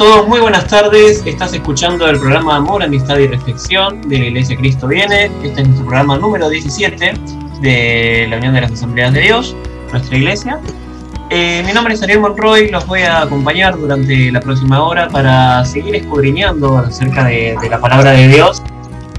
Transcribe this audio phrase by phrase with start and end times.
[0.00, 1.22] todos, muy buenas tardes.
[1.26, 5.26] Estás escuchando el programa Amor, Amistad y Reflexión de la Iglesia Cristo Viene.
[5.42, 7.12] Este es nuestro programa número 17
[7.60, 9.54] de la Unión de las Asambleas de Dios,
[9.92, 10.58] nuestra iglesia.
[11.28, 15.66] Eh, mi nombre es Ariel Monroy, los voy a acompañar durante la próxima hora para
[15.66, 18.62] seguir escudriñando acerca de, la palabra de Dios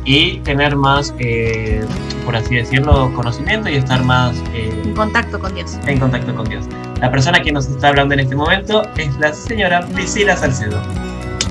[0.03, 1.85] y tener más, eh,
[2.31, 5.77] por así decirlo, conocimiento y estar más eh, En contacto con Dios.
[5.85, 6.63] en contacto con Dios.
[7.01, 10.81] La persona que nos está hablando en este momento es la señora Priscila Salcedo.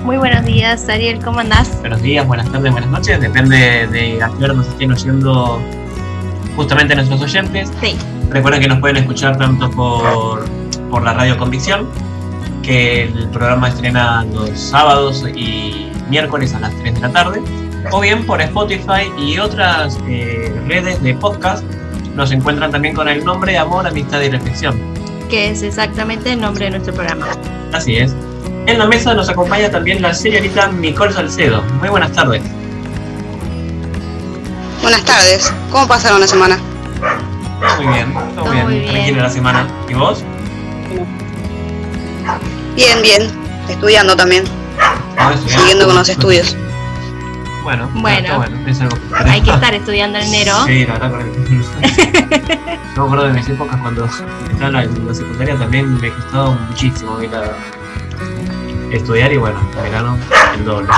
[0.03, 1.79] Muy buenos días, Ariel, ¿cómo andás?
[1.81, 5.61] Buenos días, buenas tardes, buenas noches, depende de a qué hora nos estén oyendo
[6.55, 7.71] justamente nuestros oyentes.
[7.79, 7.95] Sí,
[8.31, 10.49] Recuerden que nos pueden escuchar tanto por,
[10.89, 11.87] por la radio Convicción,
[12.63, 17.39] que el programa estrena los sábados y miércoles a las 3 de la tarde,
[17.91, 21.63] o bien por Spotify y otras eh, redes de podcast.
[22.15, 24.77] Nos encuentran también con el nombre Amor, Amistad y Reflexión.
[25.29, 27.25] que es exactamente el nombre de nuestro programa.
[27.73, 28.13] Así es.
[28.67, 31.61] En la mesa nos acompaña también la señorita Nicole Salcedo.
[31.79, 32.41] Muy buenas tardes.
[34.81, 36.57] Buenas tardes, ¿cómo pasaron la semana?
[37.77, 38.65] Muy bien, todo, Todo bien.
[38.65, 38.91] muy bien.
[38.91, 39.67] Tranquila la semana.
[39.89, 40.23] ¿Y vos?
[42.75, 43.29] Bien, bien,
[43.69, 45.49] estudiando también, ¿Vos estudiando?
[45.49, 46.57] siguiendo con los estudios.
[47.63, 48.43] Bueno, Bueno.
[48.65, 48.97] es algo.
[49.25, 50.53] Hay que estar estudiando en enero.
[50.65, 51.11] Sí, la verdad.
[52.95, 57.21] Yo me acuerdo de mis épocas cuando estaba en la, secundaria también me costaba muchísimo
[57.21, 57.51] ir a
[58.93, 60.17] estudiar y bueno, en verano
[60.55, 60.89] el doble.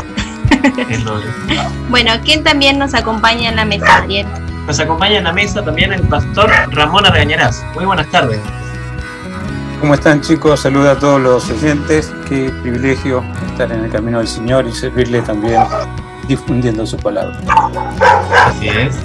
[0.89, 1.25] El doble.
[1.89, 4.25] Bueno, ¿quién también nos acompaña en la mesa, Ariel?
[4.65, 7.63] Nos acompaña en la mesa también el pastor Ramón Argañarás.
[7.75, 8.39] Muy buenas tardes.
[9.79, 10.61] ¿Cómo están chicos?
[10.61, 12.11] Saluda a todos los oyentes.
[12.27, 15.61] Qué privilegio estar en el camino del Señor y servirle también
[16.27, 17.37] difundiendo su palabra.
[18.47, 18.95] Así es.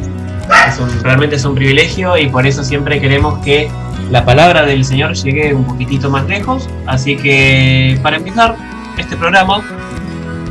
[0.69, 3.71] Es un- realmente es un privilegio y por eso siempre queremos que
[4.11, 6.69] la palabra del Señor llegue un poquitito más lejos.
[6.87, 8.57] Así que para empezar
[8.97, 9.61] este programa,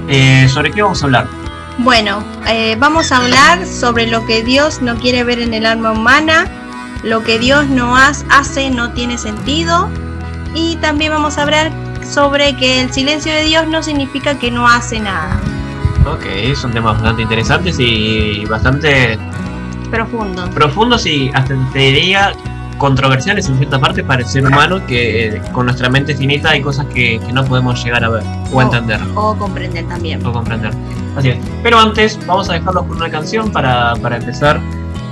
[0.07, 1.28] eh, ¿sobre qué vamos a hablar?
[1.79, 5.91] Bueno, eh, vamos a hablar sobre lo que Dios no quiere ver en el alma
[5.91, 6.45] humana,
[7.03, 9.89] lo que Dios no hace no tiene sentido
[10.55, 11.72] y también vamos a hablar
[12.03, 15.39] sobre que el silencio de Dios no significa que no hace nada.
[16.13, 19.18] Ok, son temas bastante interesantes y bastante
[19.91, 20.50] Profundo.
[20.51, 22.34] profundos y hasta te diría
[22.78, 26.62] controversiales en cierta parte para el ser humano que eh, con nuestra mente finita hay
[26.62, 28.62] cosas que, que no podemos llegar a ver o Oh.
[28.62, 30.23] entender O comprender también.
[30.25, 30.72] o comprender.
[31.16, 31.38] Así es.
[31.63, 34.59] Pero antes vamos a dejarlos con una canción para, para empezar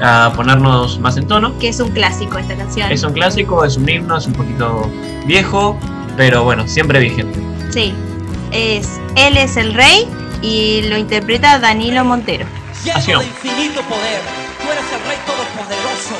[0.01, 1.57] a ponernos más en tono.
[1.57, 2.91] Que es un clásico esta canción.
[2.91, 4.87] Es un clásico, es un himno, es un poquito
[5.25, 5.77] viejo,
[6.17, 7.39] pero bueno, siempre vigente.
[7.71, 7.93] Sí.
[8.51, 10.07] Es Él es el rey
[10.41, 12.45] y lo interpreta Danilo Montero.
[12.83, 14.21] Lleno de infinito poder,
[14.61, 16.15] tú eres el Rey Todopoderoso.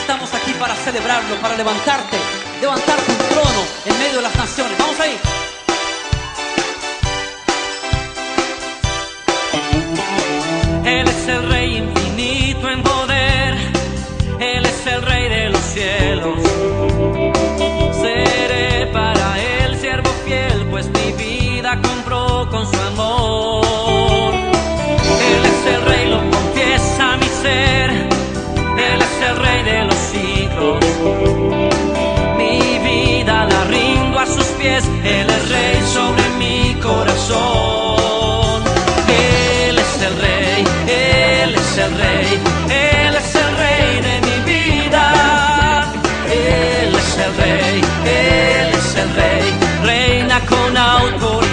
[0.00, 2.16] Estamos aquí para celebrarlo, para levantarte,
[2.60, 4.78] levantar tu trono en medio de las naciones.
[4.78, 5.18] Vamos ahí.
[10.84, 13.54] Él es el Rey infinito en poder,
[14.38, 16.45] Él es el Rey de los cielos.
[22.56, 24.34] Con su amor.
[24.34, 27.90] Él es el rey, lo confiesa mi ser.
[28.88, 30.84] Él es el rey de los siglos.
[32.38, 34.84] Mi vida la rindo a sus pies.
[35.04, 38.62] Él es rey sobre mi corazón.
[39.08, 42.28] Él es el rey, Él es el rey.
[42.70, 45.04] Él es el rey de mi vida.
[46.30, 49.46] Él es el rey, Él es el rey.
[49.84, 51.45] Reina con autoridad.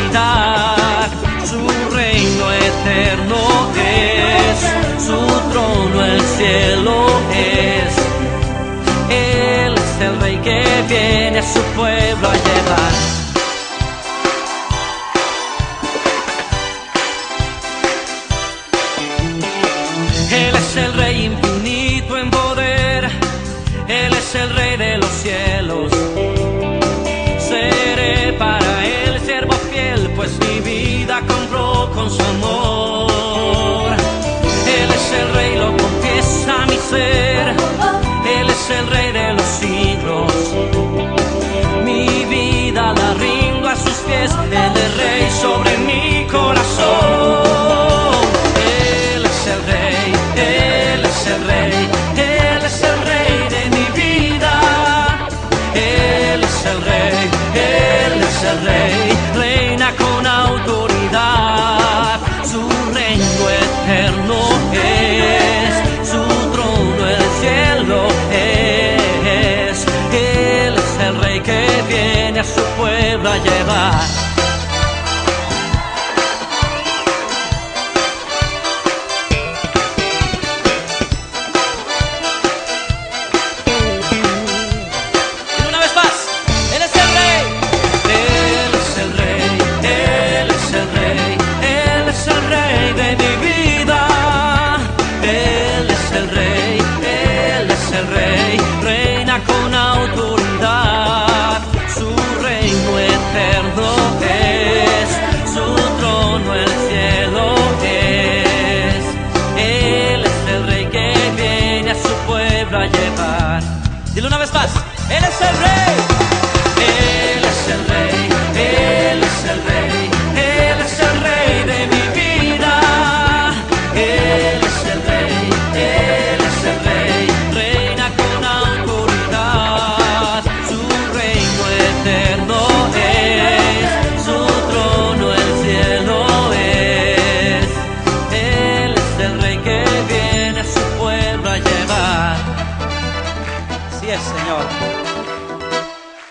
[6.43, 7.93] Cielo es.
[9.09, 12.93] Él es el rey que viene a su pueblo a llevar.
[20.31, 23.09] Él es el rey infinito en poder,
[23.87, 25.91] Él es el rey de los cielos.
[27.49, 32.92] Seré para él siervo fiel, pues mi vida compró con su amor.
[44.25, 44.82] A
[72.77, 74.32] pueblo a llevar.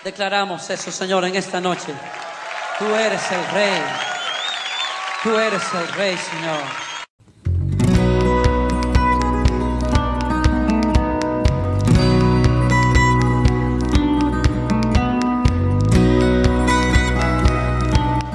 [0.03, 1.93] Declaramos eso, Señor, en esta noche.
[2.77, 3.81] Tú eres el Rey.
[5.23, 6.59] Tú eres el Rey, Señor.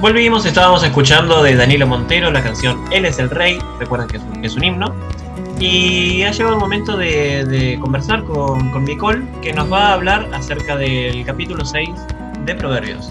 [0.00, 4.54] Volvimos, estábamos escuchando de Danilo Montero la canción Él es el Rey, recuerden que es
[4.56, 4.94] un himno.
[5.60, 9.94] Y ha llegado el momento de, de conversar con, con Nicole, que nos va a
[9.94, 11.88] hablar acerca del capítulo 6
[12.44, 13.08] de Proverbios.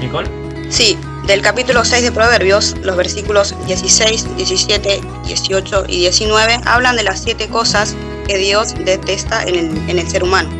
[0.00, 0.30] Nicole.
[0.70, 7.02] Sí, del capítulo 6 de Proverbios, los versículos 16, 17, 18 y 19 hablan de
[7.02, 10.50] las siete cosas que Dios detesta en el, en el ser humano.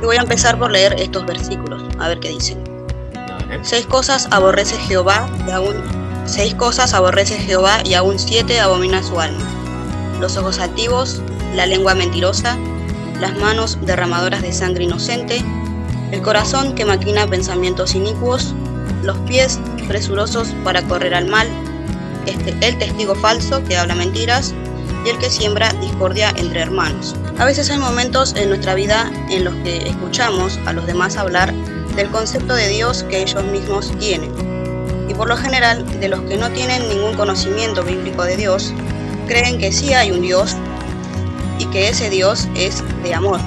[0.00, 2.62] Y voy a empezar por leer estos versículos, a ver qué dicen.
[3.12, 3.58] Dale.
[3.62, 5.76] Seis cosas aborrece Jehová y aún
[6.26, 9.57] seis cosas aborrece Jehová y aún siete abomina su alma.
[10.20, 11.22] Los ojos altivos,
[11.54, 12.56] la lengua mentirosa,
[13.20, 15.42] las manos derramadoras de sangre inocente,
[16.12, 18.54] el corazón que maquina pensamientos inicuos,
[19.02, 21.48] los pies presurosos para correr al mal,
[22.26, 24.54] este, el testigo falso que habla mentiras
[25.04, 27.14] y el que siembra discordia entre hermanos.
[27.38, 31.54] A veces hay momentos en nuestra vida en los que escuchamos a los demás hablar
[31.94, 34.32] del concepto de Dios que ellos mismos tienen.
[35.08, 38.74] Y por lo general, de los que no tienen ningún conocimiento bíblico de Dios,
[39.28, 40.56] creen que sí hay un Dios
[41.58, 43.40] y que ese Dios es de amor.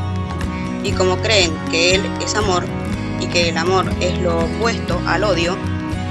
[0.83, 2.63] Y como creen que Él es amor
[3.19, 5.57] y que el amor es lo opuesto al odio,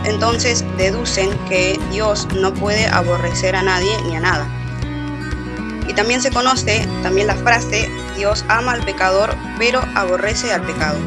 [0.05, 4.49] entonces deducen que Dios no puede aborrecer a nadie ni a nada.
[5.88, 10.99] Y también se conoce también la frase Dios ama al pecador pero aborrece al pecado.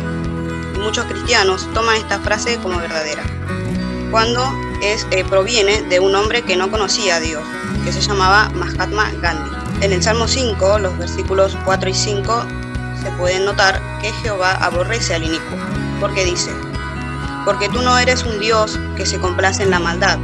[0.82, 3.24] Muchos cristianos toman esta frase como verdadera,
[4.12, 4.44] cuando
[4.82, 7.44] es, eh, proviene de un hombre que no conocía a Dios,
[7.84, 9.52] que se llamaba Mahatma Gandhi.
[9.82, 12.46] En el Salmo 5, los versículos 4 y 5,
[13.02, 15.58] se pueden notar que Jehová aborrece al inicuo,
[16.00, 16.52] porque dice,
[17.46, 20.18] porque tú no eres un Dios que se complace en la maldad.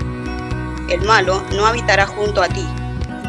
[0.90, 2.66] El malo no habitará junto a ti.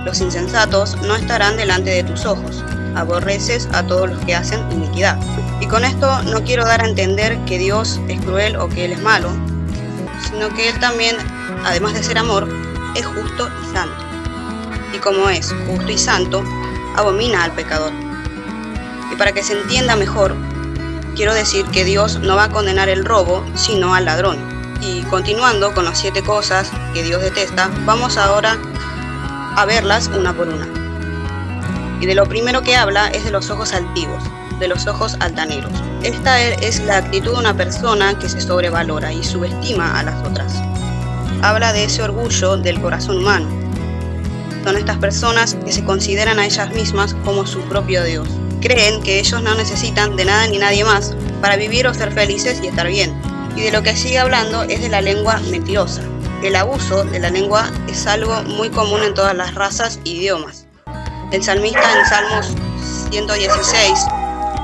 [0.05, 2.65] Los insensatos no estarán delante de tus ojos.
[2.95, 5.19] Aborreces a todos los que hacen iniquidad.
[5.61, 8.93] Y con esto no quiero dar a entender que Dios es cruel o que Él
[8.93, 9.31] es malo,
[10.29, 11.17] sino que Él también,
[11.65, 12.49] además de ser amor,
[12.95, 14.10] es justo y santo.
[14.95, 16.45] Y como es justo y santo,
[16.97, 17.93] abomina al pecador.
[19.13, 20.37] Y para que se entienda mejor,
[21.17, 24.39] quiero decir que Dios no va a condenar el robo, sino al ladrón.
[24.81, 28.59] Y continuando con las siete cosas que Dios detesta, vamos ahora
[29.57, 30.67] a verlas una por una.
[32.01, 34.23] Y de lo primero que habla es de los ojos altivos,
[34.59, 35.73] de los ojos altaneros.
[36.03, 40.55] Esta es la actitud de una persona que se sobrevalora y subestima a las otras.
[41.43, 43.60] Habla de ese orgullo del corazón humano.
[44.65, 48.29] Son estas personas que se consideran a ellas mismas como su propio Dios.
[48.61, 52.61] Creen que ellos no necesitan de nada ni nadie más para vivir o ser felices
[52.63, 53.15] y estar bien.
[53.57, 56.03] Y de lo que sigue hablando es de la lengua mentirosa.
[56.43, 60.67] El abuso de la lengua es algo muy común en todas las razas e idiomas.
[61.33, 62.55] El salmista en Salmos
[63.11, 63.99] 116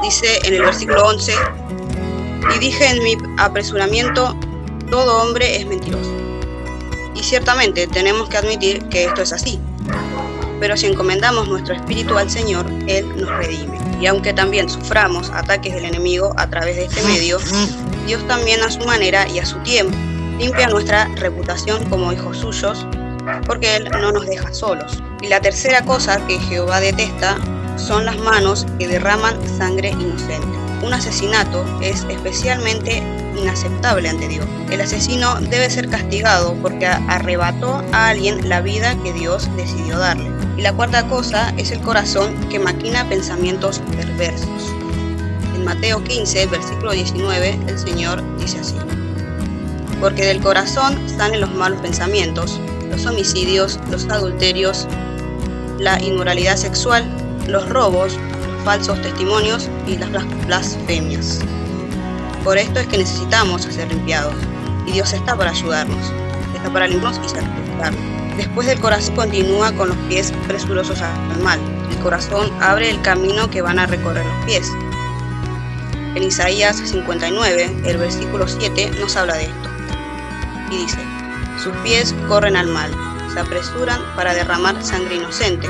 [0.02, 1.32] dice en el versículo 11,
[2.54, 4.36] y dije en mi apresuramiento,
[4.90, 6.12] todo hombre es mentiroso.
[7.14, 9.58] Y ciertamente tenemos que admitir que esto es así.
[10.60, 13.78] Pero si encomendamos nuestro espíritu al Señor, Él nos redime.
[14.00, 17.38] Y aunque también suframos ataques del enemigo a través de este medio,
[18.06, 19.96] Dios también a su manera y a su tiempo
[20.38, 22.86] limpia nuestra reputación como hijos suyos,
[23.46, 25.02] porque Él no nos deja solos.
[25.22, 27.36] Y la tercera cosa que Jehová detesta
[27.76, 30.65] son las manos que derraman sangre inocente.
[30.86, 33.02] Un asesinato es especialmente
[33.36, 34.46] inaceptable ante Dios.
[34.70, 40.30] El asesino debe ser castigado porque arrebató a alguien la vida que Dios decidió darle.
[40.56, 44.72] Y la cuarta cosa es el corazón que maquina pensamientos perversos.
[45.56, 48.76] En Mateo 15, versículo 19, el Señor dice así.
[50.00, 54.86] Porque del corazón salen los malos pensamientos, los homicidios, los adulterios,
[55.80, 57.04] la inmoralidad sexual,
[57.48, 58.16] los robos,
[58.66, 60.10] falsos testimonios y las
[60.44, 61.38] blasfemias.
[62.42, 64.34] Por esto es que necesitamos ser limpiados
[64.88, 66.12] y Dios está para ayudarnos,
[66.52, 68.36] está para limpiarnos y santificarnos.
[68.36, 71.60] Después del corazón continúa con los pies presurosos al mal.
[71.92, 74.68] El corazón abre el camino que van a recorrer los pies.
[76.16, 79.70] En Isaías 59, el versículo 7 nos habla de esto.
[80.72, 80.98] Y dice,
[81.62, 82.90] sus pies corren al mal,
[83.32, 85.68] se apresuran para derramar sangre inocente.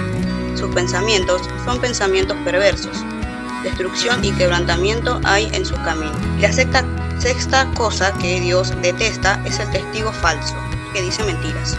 [0.57, 3.05] Sus pensamientos son pensamientos perversos.
[3.63, 6.13] Destrucción y quebrantamiento hay en su camino.
[6.41, 6.83] La sexta,
[7.19, 10.55] sexta cosa que Dios detesta es el testigo falso,
[10.95, 11.77] que dice mentiras.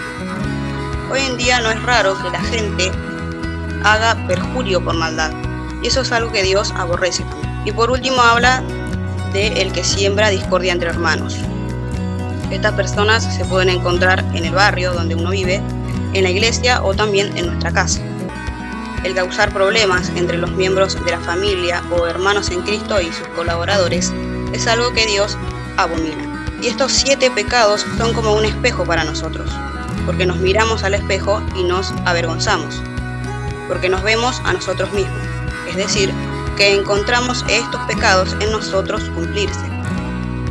[1.12, 2.92] Hoy en día no es raro que la gente
[3.84, 5.32] haga perjurio por maldad,
[5.82, 7.26] y eso es algo que Dios aborrece.
[7.66, 8.62] Y por último habla
[9.34, 11.36] de el que siembra discordia entre hermanos.
[12.52, 15.62] Estas personas se pueden encontrar en el barrio donde uno vive,
[16.14, 18.02] en la iglesia o también en nuestra casa.
[19.04, 23.28] El causar problemas entre los miembros de la familia o hermanos en Cristo y sus
[23.30, 24.12] colaboradores
[24.54, 25.38] es algo que Dios
[25.78, 26.46] abomina.
[26.62, 29.50] Y estos siete pecados son como un espejo para nosotros,
[30.06, 32.82] porque nos miramos al espejo y nos avergonzamos,
[33.68, 35.22] porque nos vemos a nosotros mismos,
[35.70, 36.12] es decir,
[36.58, 39.70] que encontramos estos pecados en nosotros cumplirse.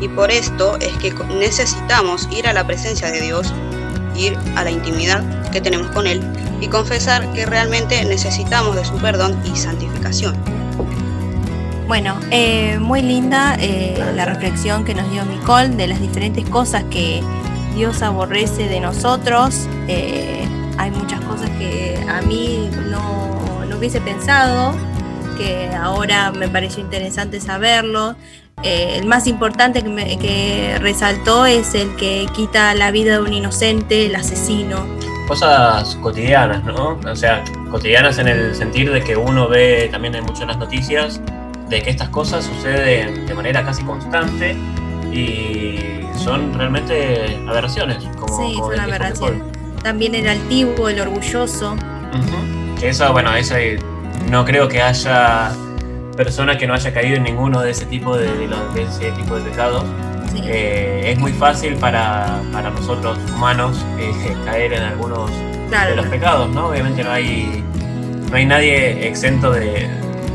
[0.01, 3.53] Y por esto es que necesitamos ir a la presencia de Dios,
[4.15, 6.23] ir a la intimidad que tenemos con Él
[6.61, 10.35] y confesar que realmente necesitamos de su perdón y santificación.
[11.87, 16.83] Bueno, eh, muy linda eh, la reflexión que nos dio Nicole de las diferentes cosas
[16.91, 17.23] que
[17.77, 19.69] Dios aborrece de nosotros.
[19.87, 20.45] Eh,
[20.79, 24.75] hay muchas cosas que a mí no, no hubiese pensado,
[25.39, 28.17] que ahora me pareció interesante saberlo.
[28.65, 34.07] El más importante que, que resaltó es el que quita la vida de un inocente,
[34.07, 34.85] el asesino.
[35.27, 36.99] Cosas cotidianas, ¿no?
[37.11, 41.21] O sea, cotidianas en el sentido de que uno ve también en muchas las noticias
[41.69, 44.57] de que estas cosas suceden de manera casi constante
[45.13, 48.05] y son realmente aberraciones.
[48.19, 49.43] Como, sí, como son aberraciones.
[49.83, 51.77] También el altivo, el orgulloso.
[52.79, 53.79] Que eso, bueno, ese
[54.31, 55.51] no creo que haya
[56.17, 59.11] persona que no haya caído en ninguno de ese tipo de, de los- de ese
[59.13, 59.85] tipo de pecados.
[60.45, 64.13] Eh, es muy fácil para, para nosotros humanos eh,
[64.45, 65.31] caer en algunos
[65.69, 66.69] claro, de los pecados, ¿no?
[66.69, 67.65] Obviamente no hay
[68.31, 69.89] no hay nadie exento de,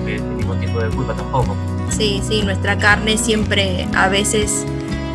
[0.05, 1.55] de ningún tipo de culpa tampoco.
[1.89, 4.65] Sí, sí, nuestra carne siempre a veces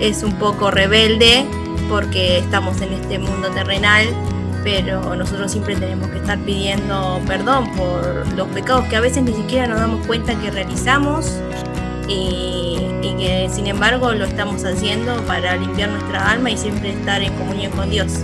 [0.00, 1.47] es un poco rebelde
[1.88, 4.07] porque estamos en este mundo terrenal,
[4.62, 9.33] pero nosotros siempre tenemos que estar pidiendo perdón por los pecados que a veces ni
[9.33, 11.40] siquiera nos damos cuenta que realizamos
[12.09, 12.75] y,
[13.06, 17.32] y que sin embargo lo estamos haciendo para limpiar nuestra alma y siempre estar en
[17.34, 18.20] comunión con Dios.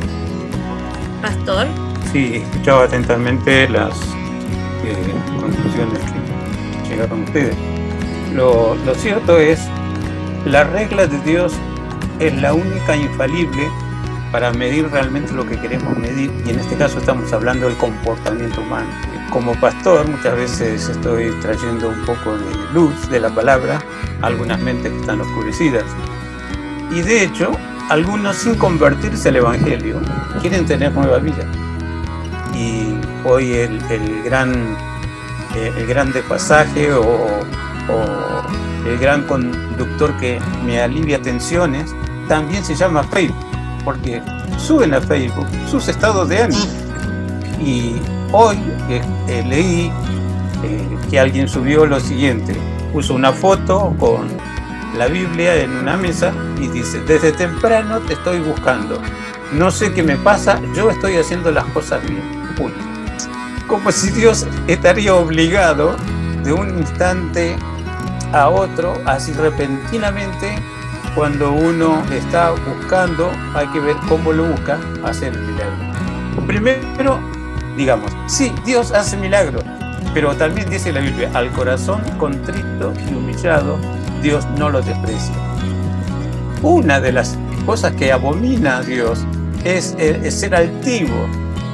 [1.20, 1.66] Pastor,
[2.12, 3.98] Sí, escuchaba atentamente las
[4.84, 4.94] eh,
[5.40, 5.98] conclusiones
[6.82, 7.56] que llegaron ustedes.
[8.34, 9.66] Lo, lo cierto es,
[10.44, 11.54] la regla de Dios
[12.20, 13.66] es la única infalible
[14.30, 18.60] para medir realmente lo que queremos medir y en este caso estamos hablando del comportamiento
[18.60, 18.90] humano.
[19.32, 23.82] Como pastor muchas veces estoy trayendo un poco de luz de la palabra
[24.20, 25.84] a algunas mentes que están oscurecidas.
[26.90, 27.50] Y de hecho,
[27.88, 30.02] algunos sin convertirse al Evangelio
[30.42, 31.46] quieren tener nueva vida.
[32.54, 34.76] Y hoy el, el gran
[35.56, 38.42] eh, el gran desfasaje o, o
[38.86, 41.94] el gran conductor que me alivia tensiones
[42.28, 43.46] también se llama Facebook
[43.82, 44.22] porque
[44.58, 46.66] suben a Facebook sus estados de ánimo.
[47.60, 47.96] Y
[48.32, 48.58] hoy
[48.88, 49.92] eh, leí
[50.62, 52.54] eh, que alguien subió lo siguiente
[52.92, 54.28] puso una foto con
[54.96, 59.00] la Biblia en una mesa y dice desde temprano te estoy buscando
[59.52, 62.22] no sé qué me pasa, yo estoy haciendo las cosas bien.
[63.66, 65.96] Como si Dios estaría obligado
[66.42, 67.56] de un instante
[68.32, 70.54] a otro, así repentinamente,
[71.14, 76.46] cuando uno está buscando, hay que ver cómo lo busca, hacer el milagro.
[76.46, 77.20] Primero,
[77.76, 79.64] digamos, sí, Dios hace milagros,
[80.14, 83.78] pero también dice la Biblia, al corazón contrito y humillado,
[84.22, 85.34] Dios no lo desprecia.
[86.62, 89.24] Una de las cosas que abomina a Dios
[89.64, 91.26] es, eh, es ser altivo.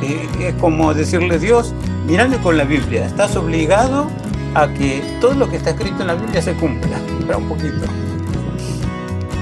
[0.02, 1.74] Eh, es como decirle, Dios,
[2.06, 4.08] mirame con la Biblia, estás obligado
[4.54, 6.96] a que todo lo que está escrito en la Biblia se cumpla.
[7.18, 7.86] Espera un poquito.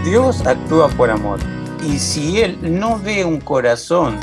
[0.04, 1.38] Dios actúa por amor.
[1.84, 4.18] Y si Él no ve un corazón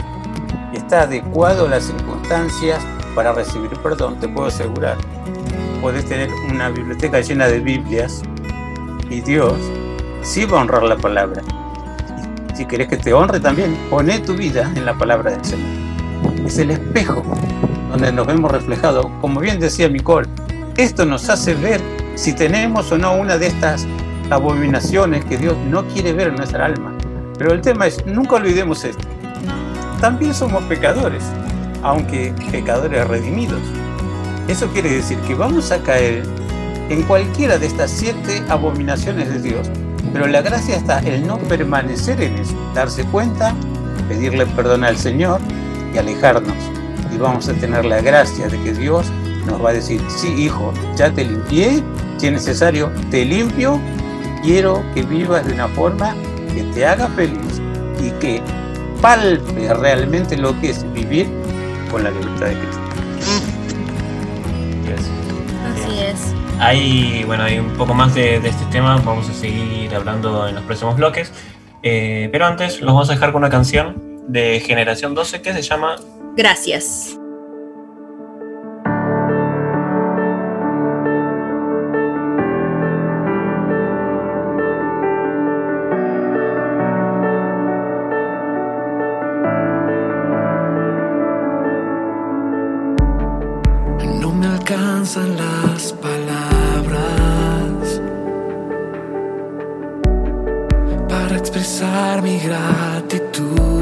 [0.72, 2.13] que está adecuado a las circunstancias
[3.14, 4.98] para recibir perdón, te puedo asegurar,
[5.82, 8.24] puedes tener una biblioteca llena de Biblias
[9.08, 9.54] y Dios
[10.24, 11.44] sí va a honrar la palabra.
[12.52, 15.68] Y si querés que te honre también, poné tu vida en la palabra del Señor.
[16.44, 17.22] Es el espejo
[17.92, 19.06] donde nos vemos reflejados.
[19.22, 20.28] Como bien decía Nicole,
[20.76, 21.82] esto nos hace ver
[22.16, 23.86] si tenemos o no una de estas
[24.32, 26.96] abominaciones que Dios no quiere ver en nuestra alma.
[27.38, 29.08] Pero el tema es, nunca olvidemos esto.
[30.02, 31.24] También somos pecadores,
[31.84, 33.62] aunque pecadores redimidos.
[34.48, 36.24] Eso quiere decir que vamos a caer
[36.90, 39.70] en cualquiera de estas siete abominaciones de Dios,
[40.12, 43.54] pero la gracia está en no permanecer en eso, darse cuenta,
[44.10, 45.40] pedirle perdón al Señor
[45.94, 46.56] y alejarnos.
[47.14, 49.06] Y vamos a tener la gracia de que Dios
[49.46, 51.84] nos va a decir, sí, hijo, ya te limpié,
[52.18, 53.80] si es necesario, te limpio,
[54.42, 56.16] quiero que vivas de una forma
[56.54, 57.62] que te haga feliz
[58.02, 58.42] y que
[59.02, 61.28] palpe realmente lo que es vivir
[61.94, 62.82] con la libertad de Cristo.
[64.88, 65.12] Yes.
[65.72, 66.34] Así es.
[66.60, 70.56] Hay, bueno, hay un poco más de, de este tema, vamos a seguir hablando en
[70.56, 71.32] los próximos bloques.
[71.84, 75.62] Eh, pero antes los vamos a dejar con una canción de Generación 12 que se
[75.62, 75.98] llama
[76.36, 77.20] Gracias.
[101.64, 103.73] Expresar mi gratitud.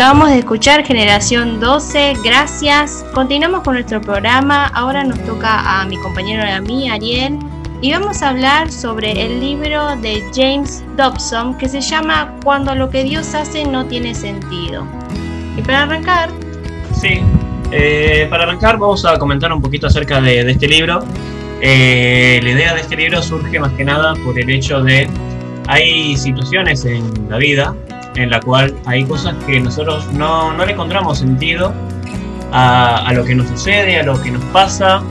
[0.00, 3.04] Acabamos de escuchar Generación 12, gracias.
[3.12, 4.68] Continuamos con nuestro programa.
[4.68, 7.38] Ahora nos toca a mi compañero y a mí, Ariel,
[7.82, 12.88] y vamos a hablar sobre el libro de James Dobson que se llama Cuando lo
[12.88, 14.86] que Dios hace no tiene sentido.
[15.58, 16.30] Y para arrancar,
[16.98, 17.20] Sí,
[17.70, 21.00] eh, para arrancar vamos a comentar un poquito acerca de, este libro.
[21.60, 25.10] Eh, la idea de este libro surge más que nada por el hecho de
[25.66, 27.76] hay situaciones en la vida
[28.16, 31.72] en la cual hay cosas que nosotros no, no le encontramos sentido
[32.52, 35.02] a, a lo que nos sucede, a lo que nos pasa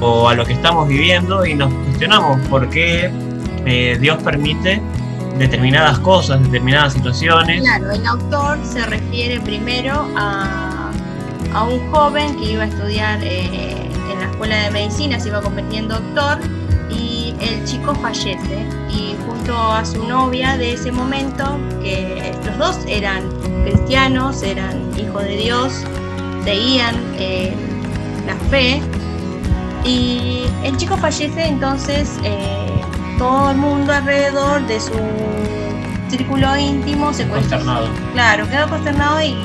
[0.00, 3.10] o a lo que estamos viviendo y nos cuestionamos por qué
[3.66, 4.80] eh, Dios permite
[5.38, 7.62] determinadas cosas, determinadas situaciones.
[7.62, 10.90] claro, el autor se refiere primero a,
[11.54, 15.38] a un joven que iba a estudiar eh, en la escuela de medicina, se iba
[15.38, 16.38] a convertir en doctor
[16.90, 19.09] y el chico fallece y
[19.40, 23.22] junto a su novia de ese momento, que los dos eran
[23.64, 25.72] cristianos, eran hijos de Dios,
[26.44, 27.54] seguían eh,
[28.26, 28.82] la fe
[29.84, 32.82] y el chico fallece entonces eh,
[33.18, 34.92] todo el mundo alrededor de su
[36.10, 37.88] círculo íntimo se Consternado.
[38.12, 39.36] Claro, quedó consternado y,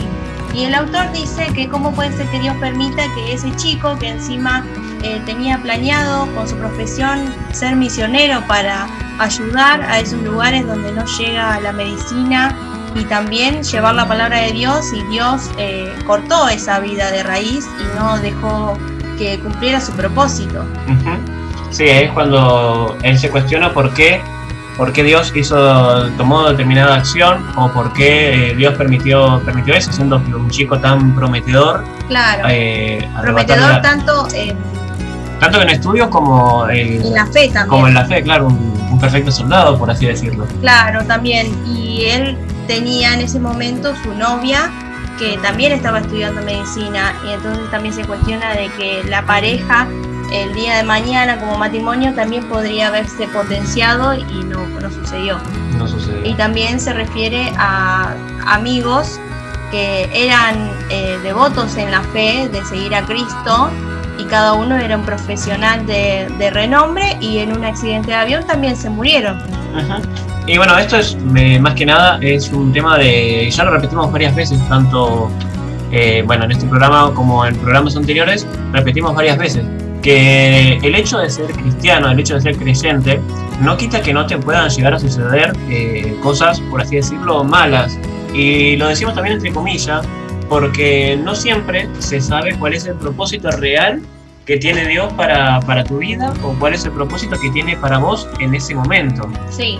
[0.54, 4.10] y el autor dice que cómo puede ser que Dios permita que ese chico que
[4.10, 4.66] encima
[5.06, 8.88] eh, tenía planeado con su profesión ser misionero para
[9.20, 12.56] ayudar a esos lugares donde no llega la medicina
[12.96, 17.68] y también llevar la palabra de Dios y Dios eh, cortó esa vida de raíz
[17.80, 18.78] y no dejó
[19.20, 20.66] que cumpliera su propósito.
[21.70, 24.22] Sí, es cuando él se cuestiona por qué,
[24.76, 29.92] por qué Dios hizo, tomó determinada acción o por qué eh, Dios permitió, permitió eso,
[29.92, 31.84] siendo un chico tan prometedor.
[32.08, 34.58] Claro, eh, prometedor tanto en,
[35.40, 37.68] tanto en estudios como en, en la fe también.
[37.68, 40.48] como en la fe, claro, un, un perfecto soldado, por así decirlo.
[40.62, 41.48] Claro, también.
[41.68, 44.72] Y él tenía en ese momento su novia
[45.18, 49.88] que también estaba estudiando medicina y entonces también se cuestiona de que la pareja
[50.32, 55.38] el día de mañana como matrimonio también podría haberse potenciado y no, no sucedió.
[55.78, 56.26] No sucedió.
[56.26, 58.14] Y también se refiere a
[58.48, 59.20] amigos
[59.72, 63.72] que eran eh, devotos en la fe de seguir a Cristo
[64.18, 68.46] y cada uno era un profesional de, de renombre y en un accidente de avión
[68.46, 69.38] también se murieron.
[69.38, 70.02] Ujú.
[70.48, 71.18] Y bueno, esto es
[71.60, 75.30] más que nada es un tema de, ya lo repetimos varias veces, tanto
[75.92, 79.66] eh, bueno en este programa como en programas anteriores, repetimos varias veces
[80.04, 83.20] que el hecho de ser cristiano, el hecho de ser creyente,
[83.60, 87.98] no quita que no te puedan llegar a suceder eh, cosas, por así decirlo, malas.
[88.32, 90.06] Y lo decimos también entre comillas,
[90.50, 94.02] porque no siempre se sabe cuál es el propósito real
[94.46, 97.98] que tiene Dios para, para tu vida o cuál es el propósito que tiene para
[97.98, 99.28] vos en ese momento.
[99.50, 99.80] Sí,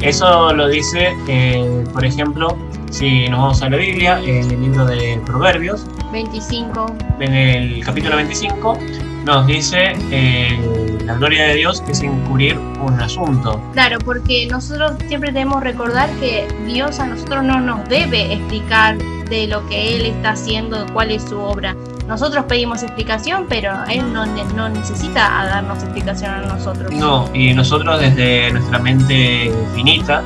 [0.00, 2.56] Eso lo dice, eh, por ejemplo,
[2.90, 6.86] si nos vamos a la Biblia, en el libro de Proverbios, 25.
[7.20, 8.78] en el capítulo 25,
[9.24, 13.62] nos dice eh, la gloria de Dios es encubrir un asunto.
[13.74, 18.96] Claro, porque nosotros siempre debemos recordar que Dios a nosotros no nos debe explicar
[19.30, 21.74] de lo que Él está haciendo, cuál es su obra.
[22.06, 26.92] Nosotros pedimos explicación, pero Él no, no necesita a darnos explicación a nosotros.
[26.92, 30.22] No, y nosotros desde nuestra mente finita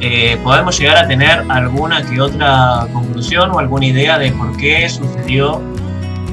[0.00, 4.88] eh, podemos llegar a tener alguna que otra conclusión o alguna idea de por qué
[4.88, 5.60] sucedió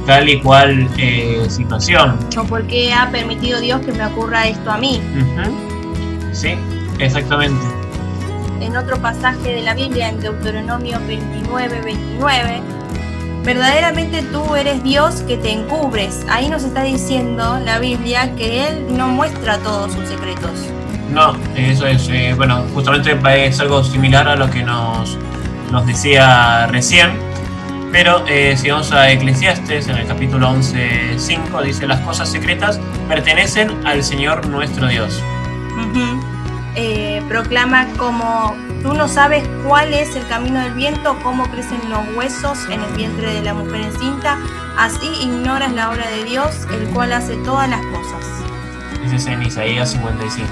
[0.05, 2.17] tal y cual eh, situación.
[2.37, 5.01] O por qué ha permitido Dios que me ocurra esto a mí.
[6.31, 6.55] Sí,
[6.99, 7.84] exactamente.
[8.61, 12.61] En otro pasaje de la Biblia, en Deuteronomio 29, 29,
[13.43, 16.25] verdaderamente tú eres Dios que te encubres.
[16.29, 20.51] Ahí nos está diciendo la Biblia que Él no muestra todos sus secretos.
[21.11, 25.17] No, eso es, eh, bueno, justamente es algo similar a lo que nos,
[25.71, 27.11] nos decía recién,
[27.91, 32.79] pero eh, si vamos a Eclesiastes, en el capítulo 11, 5, dice, las cosas secretas
[33.07, 35.23] pertenecen al Señor nuestro Dios.
[35.77, 36.34] Ujú.
[36.75, 42.01] Eh, proclama como Tú no sabes cuál es el camino del viento, cómo crecen los
[42.15, 44.37] huesos en el vientre de la mujer encinta.
[44.77, 48.23] Así ignoras la obra de Dios, el cual hace todas las cosas.
[49.11, 50.47] Es en Isaías 55.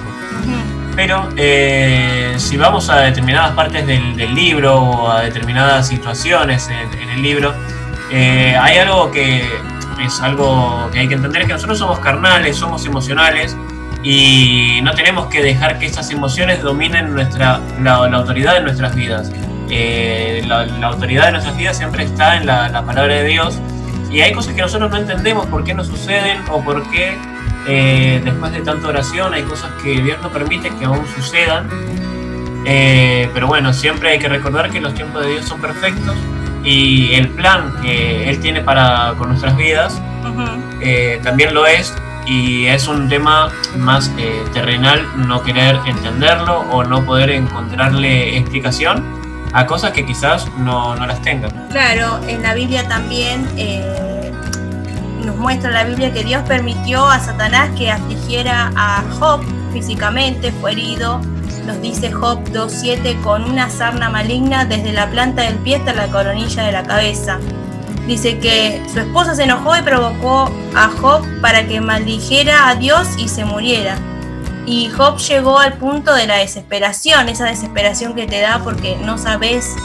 [0.96, 7.02] Pero eh, si vamos a determinadas partes del, del, libro o a determinadas situaciones en,
[7.02, 7.54] en el libro,
[8.10, 9.48] eh, hay algo que
[10.04, 13.56] es algo que hay que entender, que nosotros somos carnales, somos emocionales
[14.04, 18.94] y no tenemos que dejar que esas emociones dominen nuestra, la, la autoridad de nuestras
[18.94, 19.32] vidas.
[19.70, 23.60] Eh, la, la, autoridad de nuestras vidas siempre está en la, la, palabra de Dios
[24.12, 27.18] y hay cosas que nosotros no entendemos por qué nos suceden o por qué
[27.66, 31.70] eh, después de tanta oración hay cosas que Dios no permite que aún sucedan.
[32.66, 36.16] Eh, pero bueno, siempre hay que recordar que los tiempos de Dios son perfectos
[36.64, 41.22] y el plan que Él tiene para con nuestras vidas uh -huh.
[41.22, 41.94] también lo es
[42.26, 49.04] y es un tema más eh, terrenal no querer entenderlo o no poder encontrarle explicación
[49.54, 51.52] a cosas que quizás no, no las tengan.
[51.70, 54.32] Claro, en la Biblia también eh,
[55.24, 60.72] nos muestra la Biblia que Dios permitió a Satanás que afligiera a Job físicamente, fue
[60.72, 61.22] herido,
[61.66, 66.08] nos dice Job 2.7, con una sarna maligna desde la planta del pie hasta la
[66.08, 67.40] coronilla de la cabeza
[68.08, 73.08] dice que su esposa se enojó y provocó a Job para que maldijera a Dios
[73.18, 73.98] y se muriera.
[74.66, 79.18] Y Job llegó al punto de la desesperación, esa desesperación que te da porque no
[79.18, 79.76] sabes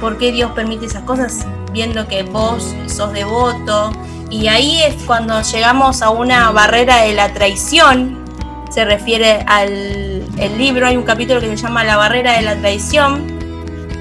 [0.00, 3.92] por qué Dios permite esas cosas, viendo que vos sos devoto.
[4.30, 8.24] Y ahí es cuando llegamos a una barrera de la traición,
[8.70, 12.56] se refiere al el libro, hay un capítulo que se llama La barrera de la
[12.56, 13.26] traición,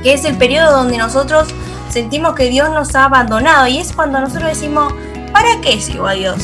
[0.03, 1.47] que es el periodo donde nosotros
[1.89, 4.93] sentimos que Dios nos ha abandonado y es cuando nosotros decimos,
[5.31, 6.43] ¿para qué sigo a Dios?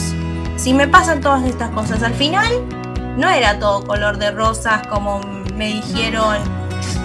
[0.57, 2.51] Si me pasan todas estas cosas, al final
[3.17, 5.21] no era todo color de rosas como
[5.55, 6.37] me dijeron,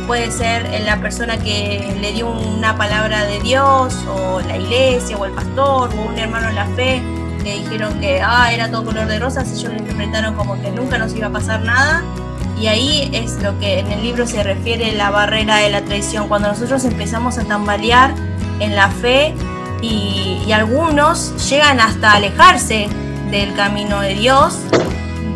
[0.06, 5.24] puede ser la persona que le dio una palabra de Dios o la iglesia o
[5.24, 7.02] el pastor o un hermano en la fe
[7.42, 10.98] que dijeron que ah, era todo color de rosas, ellos lo interpretaron como que nunca
[10.98, 12.02] nos iba a pasar nada.
[12.58, 16.28] Y ahí es lo que en el libro se refiere la barrera de la traición,
[16.28, 18.14] cuando nosotros empezamos a tambalear
[18.60, 19.34] en la fe
[19.82, 22.88] y, y, algunos llegan hasta alejarse
[23.30, 24.58] del camino de Dios,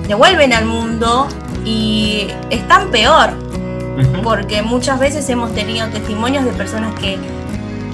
[0.09, 1.29] devuelven al mundo
[1.65, 3.31] y están peor,
[4.23, 7.19] porque muchas veces hemos tenido testimonios de personas que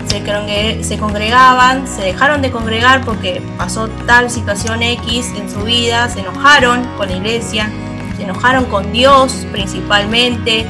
[0.06, 6.08] se, se congregaban, se dejaron de congregar porque pasó tal situación X en su vida,
[6.08, 7.70] se enojaron con la iglesia,
[8.16, 10.66] se enojaron con Dios principalmente,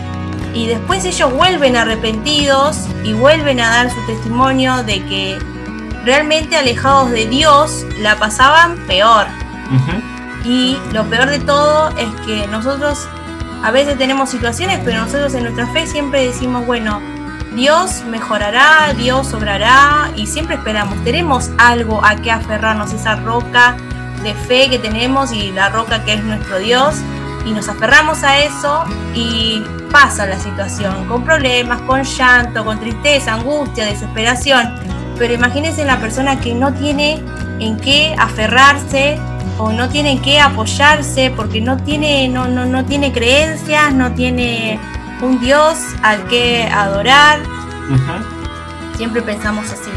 [0.57, 5.39] y después ellos vuelven arrepentidos y vuelven a dar su testimonio de que
[6.05, 9.27] realmente alejados de Dios la pasaban peor.
[9.71, 10.47] Uh -huh.
[10.47, 13.07] Y lo peor de todo es que nosotros
[13.63, 17.03] a veces tenemos situaciones, pero nosotros en nuestra fe siempre decimos, bueno,
[17.55, 23.77] Dios mejorará, Dios obrará y siempre esperamos, tenemos algo a que aferrarnos, esa roca
[24.23, 26.95] de fe que tenemos y la roca que es nuestro Dios
[27.47, 33.35] y nos aferramos a eso y pasa la situación, con problemas, con llanto, con tristeza,
[33.35, 34.75] angustia, desesperación.
[35.17, 37.23] Pero imagínense la persona que no tiene
[37.61, 39.19] en qué aferrarse
[39.59, 44.13] o no tiene en qué apoyarse porque no tiene, no, no, no tiene creencias, no
[44.13, 44.79] tiene
[45.23, 47.41] un Dios al que adorar.
[47.89, 48.97] Uh -huh.
[48.97, 49.91] Siempre pensamos así.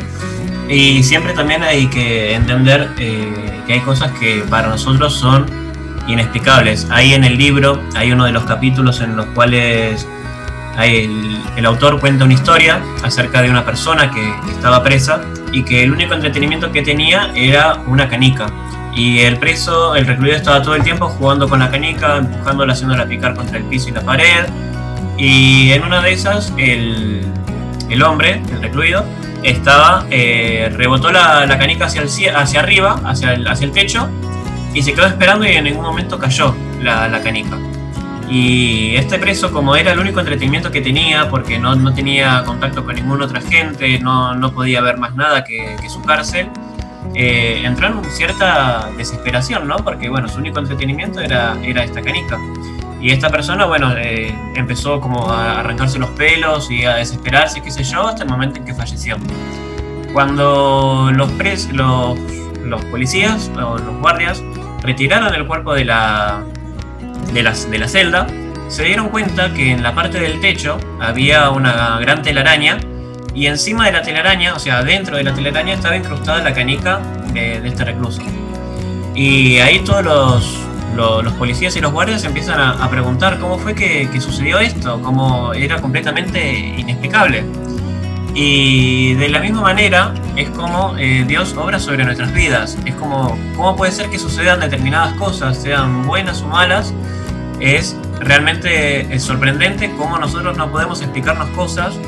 [0.69, 5.68] Y siempre también hay que entender eh, que hay cosas que para nosotros son
[6.07, 6.88] inexplicables.
[6.89, 10.07] Ahí en el libro hay uno de los capítulos en los cuales
[10.85, 15.91] el, autor cuenta una historia acerca de una persona que, estaba presa y que el
[15.91, 18.47] único entretenimiento que tenía era una canica.
[18.95, 23.05] Y el preso, el recluido estaba todo el tiempo jugando con la canica, empujándola, haciéndola
[23.05, 24.45] picar contra el piso y la pared.
[25.17, 27.23] Y en una de esas, el,
[28.03, 29.05] hombre, el recluido,
[29.43, 34.09] estaba, eh, rebotó la, la, canica hacia, el, hacia arriba, hacia el, hacia el techo,
[34.73, 37.58] y se quedó esperando y en ningún momento cayó la, la, canica.
[38.29, 42.86] Y este preso, como era el único entretenimiento que tenía, porque no, no tenía contacto
[42.86, 46.49] con ninguna otra gente, no, no podía ver más nada que, que su cárcel,
[47.15, 49.77] eh, entró en cierta desesperación, ¿no?
[49.77, 52.38] Porque, bueno, su único entretenimiento era, era esta canica.
[53.01, 57.71] Y esta persona, bueno, eh, empezó como a arrancarse los pelos y a desesperarse, qué
[57.71, 59.17] sé yo, hasta el momento en que falleció.
[60.13, 62.19] Cuando los, pres los,
[62.63, 64.43] los policías o los guardias
[64.81, 66.43] retiraron el cuerpo de la,
[67.33, 68.27] de, de la celda,
[68.67, 72.77] se dieron cuenta que en la parte del techo había una gran telaraña
[73.33, 76.99] y encima de la telaraña, o sea, dentro de la telaraña estaba incrustada la canica
[77.33, 78.21] de, de este recluso.
[79.15, 80.59] Y ahí todos los,
[80.95, 84.59] lo- los policías y los guardias empiezan a, a preguntar cómo fue que, que sucedió
[84.59, 87.43] esto, cómo era completamente inexplicable.
[88.41, 92.78] Y de la misma manera es como eh, Dios obra sobre nuestras vidas.
[92.86, 96.93] Es como cómo puede ser que sucedan determinadas cosas, sean buenas o malas.
[97.60, 101.99] Es realmente es sorprendente cómo nosotros no podemos explicarnos cosas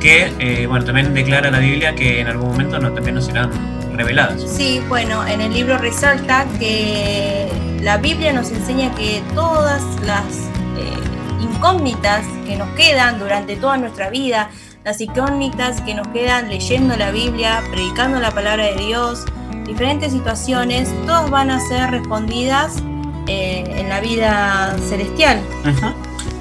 [0.00, 3.50] que, eh, bueno, también declara la Biblia que en algún momento no, también nos serán
[3.92, 4.40] reveladas.
[4.48, 7.48] Sí, bueno, en el libro resalta que
[7.82, 10.32] la Biblia nos enseña que todas las
[10.78, 14.48] eh, incógnitas que nos quedan durante toda nuestra vida,
[14.86, 19.24] las incógnitas que nos quedan leyendo la Biblia, predicando la palabra de Dios,
[19.66, 22.84] diferentes situaciones, todas van a ser respondidas
[23.26, 25.40] eh, en la vida celestial.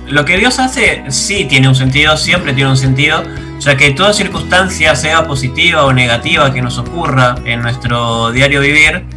[0.08, 3.24] Lo que Dios hace sí tiene un sentido, siempre tiene un sentido,
[3.58, 9.08] ya que toda circunstancia, sea positiva o negativa que nos ocurra en nuestro diario vivir,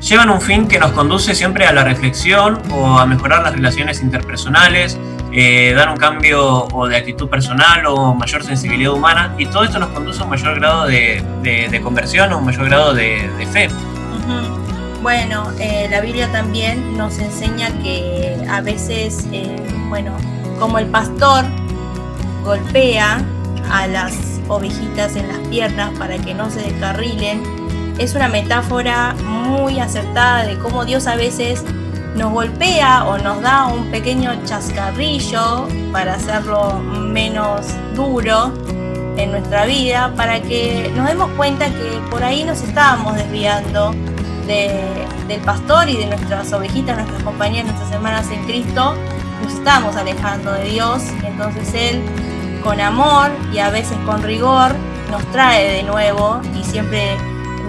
[0.00, 4.00] llevan un fin que nos conduce siempre a la reflexión o a mejorar las relaciones
[4.02, 4.96] interpersonales,
[5.32, 9.78] eh, dar un cambio o de actitud personal o mayor sensibilidad humana, y todo esto
[9.78, 13.46] nos conduce a un mayor grado de, de- conversión o un mayor grado de, de
[13.46, 13.68] fe.
[15.02, 19.56] Bueno, eh, la Biblia también nos enseña que a veces, eh,
[19.88, 20.12] bueno,
[20.58, 21.44] como el pastor
[22.42, 23.22] golpea
[23.70, 24.14] a las
[24.48, 27.42] ovejitas en las piernas para que no se descarrilen,
[27.98, 31.64] es una metáfora muy acertada de cómo Dios a veces
[32.14, 38.52] nos golpea o nos da un pequeño chascarrillo para hacerlo menos duro
[39.16, 43.92] en nuestra vida, para que nos demos cuenta que por ahí nos estábamos desviando
[44.46, 48.94] de- del pastor y de nuestras ovejitas, nuestras compañeras, nuestras hermanas en Cristo,
[49.42, 52.02] nos estamos alejando de Dios, entonces Él
[52.62, 54.74] con amor y a veces con rigor
[55.10, 57.16] nos trae de nuevo y siempre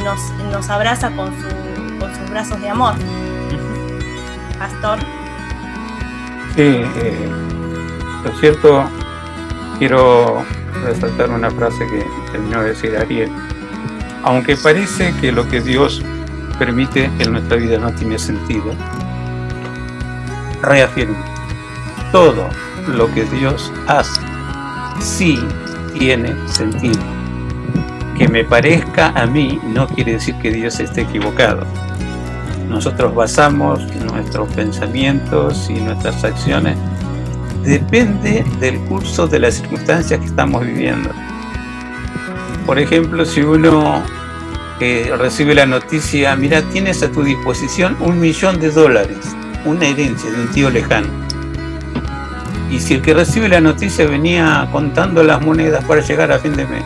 [0.03, 0.19] nos,
[0.51, 2.93] nos abraza con, su- con sus brazos de amor.
[4.59, 4.99] Pastor.
[6.55, 7.29] Sí, eh,
[8.23, 8.83] lo cierto,
[9.77, 10.43] quiero
[10.83, 13.31] resaltar una frase que terminó de decir Ariel.
[14.23, 16.03] Aunque parece que lo que Dios
[16.59, 18.73] permite en nuestra vida no tiene sentido,
[20.61, 21.23] reafirmo,
[22.11, 22.49] todo
[22.87, 24.21] lo que Dios hace
[24.99, 25.39] sí
[25.97, 26.99] tiene sentido.
[28.17, 31.65] Que me parezca a mí no quiere decir que Dios esté equivocado.
[32.69, 36.77] Nosotros basamos nuestros pensamientos y nuestras acciones
[37.63, 41.09] depende del curso de las circunstancias que estamos viviendo.
[42.65, 44.03] Por ejemplo, si uno
[44.79, 50.29] eh, recibe la noticia, mira, tienes a tu disposición un millón de dólares, una herencia
[50.31, 51.07] de un tío lejano.
[52.71, 56.55] Y si el que recibe la noticia venía contando las monedas para llegar a fin
[56.55, 56.85] de mes,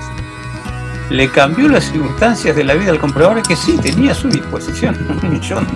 [1.10, 4.96] le cambió las circunstancias de la vida al comprador que sí tenía a su disposición
[5.10, 5.68] un millón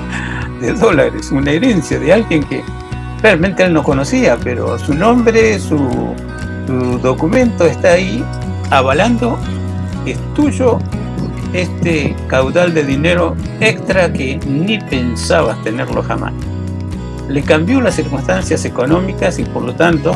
[0.61, 2.63] de dólares, una herencia de alguien que
[3.21, 6.15] realmente él no conocía, pero su nombre, su,
[6.65, 8.23] su documento está ahí
[8.69, 9.37] avalando
[10.03, 10.79] que es tuyo
[11.53, 16.33] este caudal de dinero extra que ni pensabas tenerlo jamás.
[17.29, 20.15] Le cambió las circunstancias económicas y por lo tanto,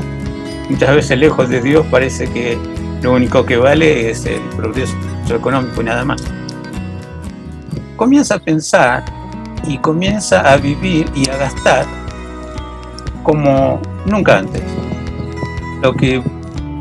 [0.70, 2.58] muchas veces lejos de Dios parece que
[3.02, 4.96] lo único que vale es progreso
[5.30, 6.24] económico y nada más.
[7.96, 9.04] Comienza a pensar
[9.68, 11.86] y comienza a vivir y a gastar
[13.24, 14.64] como nunca antes.
[15.82, 16.22] Lo que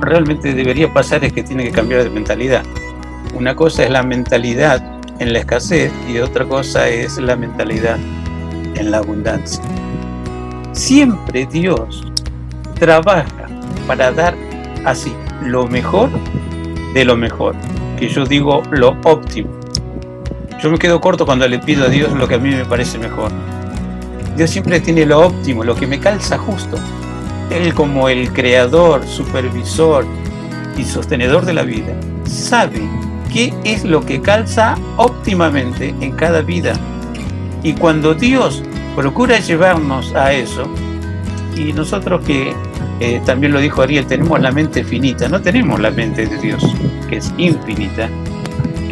[0.00, 2.64] realmente debería pasar es que tiene que cambiar de mentalidad.
[3.34, 4.82] Una cosa es la mentalidad
[5.18, 7.98] en la escasez y otra cosa es la mentalidad
[8.74, 9.62] en la abundancia.
[10.72, 12.04] Siempre Dios
[12.78, 13.46] trabaja
[13.86, 14.34] para dar
[14.84, 15.12] así
[15.44, 16.10] lo mejor
[16.94, 17.54] de lo mejor,
[17.98, 19.50] que yo digo lo óptimo.
[20.62, 22.98] Yo me quedo corto cuando le pido a Dios lo que a mí me parece
[22.98, 23.30] mejor.
[24.36, 26.76] Dios siempre tiene lo óptimo, lo que me calza justo.
[27.50, 30.04] Él como el creador, supervisor
[30.76, 32.80] y sostenedor de la vida, sabe
[33.32, 36.74] qué es lo que calza óptimamente en cada vida.
[37.62, 38.62] Y cuando Dios
[38.96, 40.64] procura llevarnos a eso,
[41.56, 42.54] y nosotros que
[43.00, 46.62] eh, también lo dijo Ariel, tenemos la mente finita, no tenemos la mente de Dios,
[47.08, 48.10] que es infinita,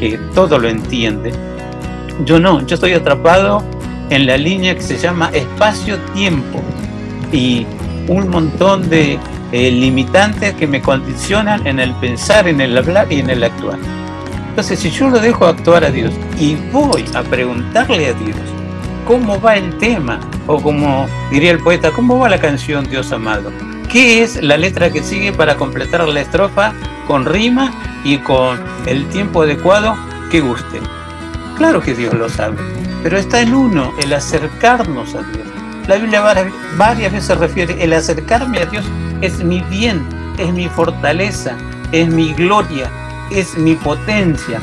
[0.01, 1.31] que todo lo entiende.
[2.25, 3.63] Yo no, yo estoy atrapado
[4.09, 6.63] en la línea que se llama espacio-tiempo
[7.33, 7.67] y
[8.09, 9.19] un montón de
[9.53, 13.79] eh, limitantes que me condicionan en el pensar, en el hablar y en el actuar.
[14.49, 18.39] Entonces, si yo lo dejo actuar a Dios y voy a preguntarle a Dios
[19.07, 23.53] cómo va el tema, o como diría el poeta, cómo va la canción Dios amado,
[23.89, 26.73] qué es la letra que sigue para completar la estrofa
[27.07, 27.73] con rima
[28.05, 29.97] y con el tiempo adecuado
[30.31, 30.81] que guste.
[31.57, 32.57] Claro que Dios lo sabe,
[33.03, 35.47] pero está en uno el acercarnos a Dios,
[35.89, 36.21] La Biblia
[36.77, 38.85] varias, veces refiere, el acercarme a Dios
[39.23, 41.57] es mi bien, es mi fortaleza,
[41.93, 42.91] es mi gloria,
[43.31, 44.61] es mi potencia.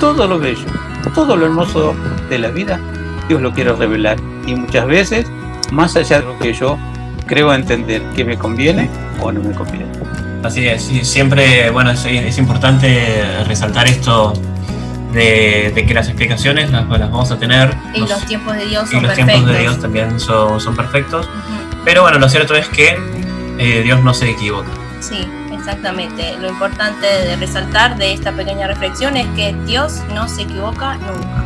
[0.00, 0.66] Todo lo bello,
[1.14, 1.94] todo lo hermoso
[2.28, 2.80] de la vida,
[3.28, 4.16] Dios lo quiere revelar.
[4.46, 5.26] Y muchas veces,
[5.70, 6.78] más allá de lo que yo
[7.26, 8.88] creo entender que me conviene
[9.20, 9.86] o no me conviene.
[10.44, 14.32] Así es, y siempre, bueno, es, es importante resaltar esto
[15.12, 17.70] de, de que las explicaciones las, las vamos a tener.
[17.94, 19.34] Y los- los tiempos de Dios y son los perfectos.
[19.34, 21.26] tiempos de Dios también son, son perfectos.
[21.26, 21.82] Ujú.
[21.84, 22.96] Pero bueno, lo cierto es que
[23.58, 24.68] eh, Dios no se equivoca.
[25.00, 26.36] Sí, exactamente.
[26.40, 31.44] Lo importante de resaltar de esta pequeña reflexión es que Dios no se equivoca nunca.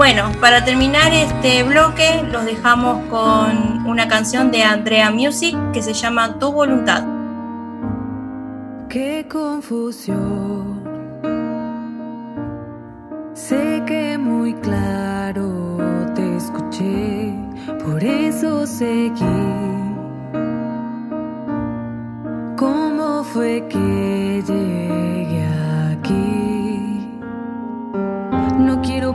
[0.00, 5.92] Bueno, para terminar este bloque, los dejamos con una canción de Andrea Music que se
[5.92, 7.04] llama Tu voluntad.
[8.88, 10.80] Qué confusión.
[13.34, 15.76] Sé que muy claro
[16.14, 17.34] te escuché,
[17.84, 19.20] por eso seguí.
[22.56, 24.89] ¿Cómo fue que llegué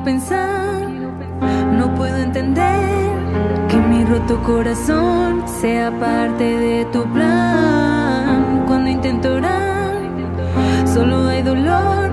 [0.06, 0.88] pensar,
[1.80, 3.10] no puedo entender
[3.68, 8.64] que mi roto corazón sea parte de tu plan.
[8.68, 9.98] Cuando intento orar,
[10.86, 12.05] solo hay dolor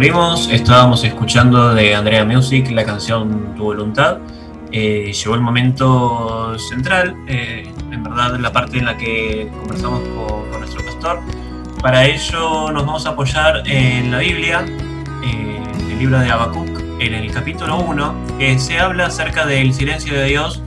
[0.00, 4.16] Volvimos, estábamos escuchando de Andrea Music la canción Tu Voluntad.
[4.72, 10.48] Eh, llegó el momento central, eh, en verdad, la parte en la que conversamos con,
[10.50, 11.20] con nuestro pastor.
[11.82, 14.64] Para ello nos vamos a apoyar en la Biblia,
[15.22, 19.74] eh, en el libro de Habacuc, en el capítulo 1, que se habla acerca del
[19.74, 20.62] silencio de Dios.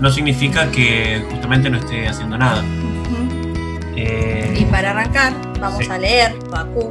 [0.00, 2.60] No significa que justamente no esté haciendo nada.
[2.60, 3.88] Ujú.
[3.96, 5.90] Eh, Y para arrancar, vamos Sí.
[5.90, 6.85] a leer Habacuc capítulo 1,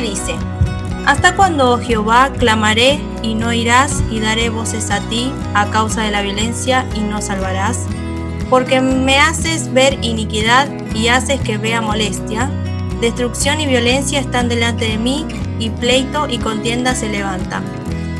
[0.00, 0.34] dice,
[1.04, 6.02] ¿Hasta cuándo, oh Jehová, clamaré y no irás y daré voces a ti a causa
[6.02, 7.86] de la violencia y no salvarás?
[8.48, 12.50] Porque me haces ver iniquidad y haces que vea molestia.
[13.00, 15.26] Destrucción y violencia están delante de mí
[15.58, 17.64] y pleito y contienda se levantan.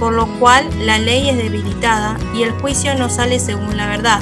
[0.00, 4.20] Por lo cual la ley es debilitada y el juicio no sale según la verdad.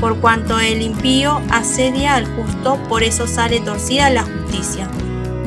[0.00, 4.88] Por cuanto el impío asedia al justo, por eso sale torcida la justicia.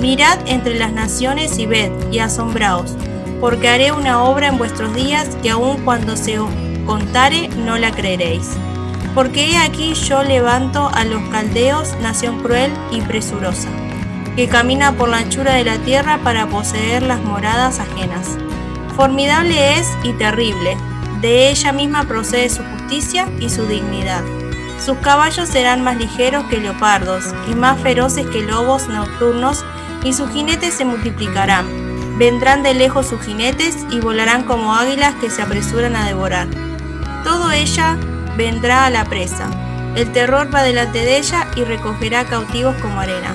[0.04, 2.94] Mirad entre las naciones y ved y asombraos,
[3.40, 6.50] porque haré una obra en vuestros días que aun cuando se os
[6.86, 8.50] contare no la creeréis.
[9.16, 13.70] Porque he aquí yo levanto a los caldeos, nación cruel y presurosa,
[14.36, 18.38] que camina por la anchura de la tierra para poseer las moradas ajenas.
[18.98, 20.76] Formidable es y terrible,
[21.22, 24.24] de ella misma procede su justicia y su dignidad.
[24.86, 29.64] Sus caballos serán más ligeros que leopardos y más feroces que lobos nocturnos
[30.04, 31.66] y sus jinetes se multiplicarán.
[32.18, 36.48] Vendrán de lejos sus jinetes y volarán como águilas que se apresuran a devorar.
[37.24, 37.98] Todo ella
[38.38, 39.50] vendrá a la presa.
[39.96, 43.34] El terror va delante de ella y recogerá cautivos como arena.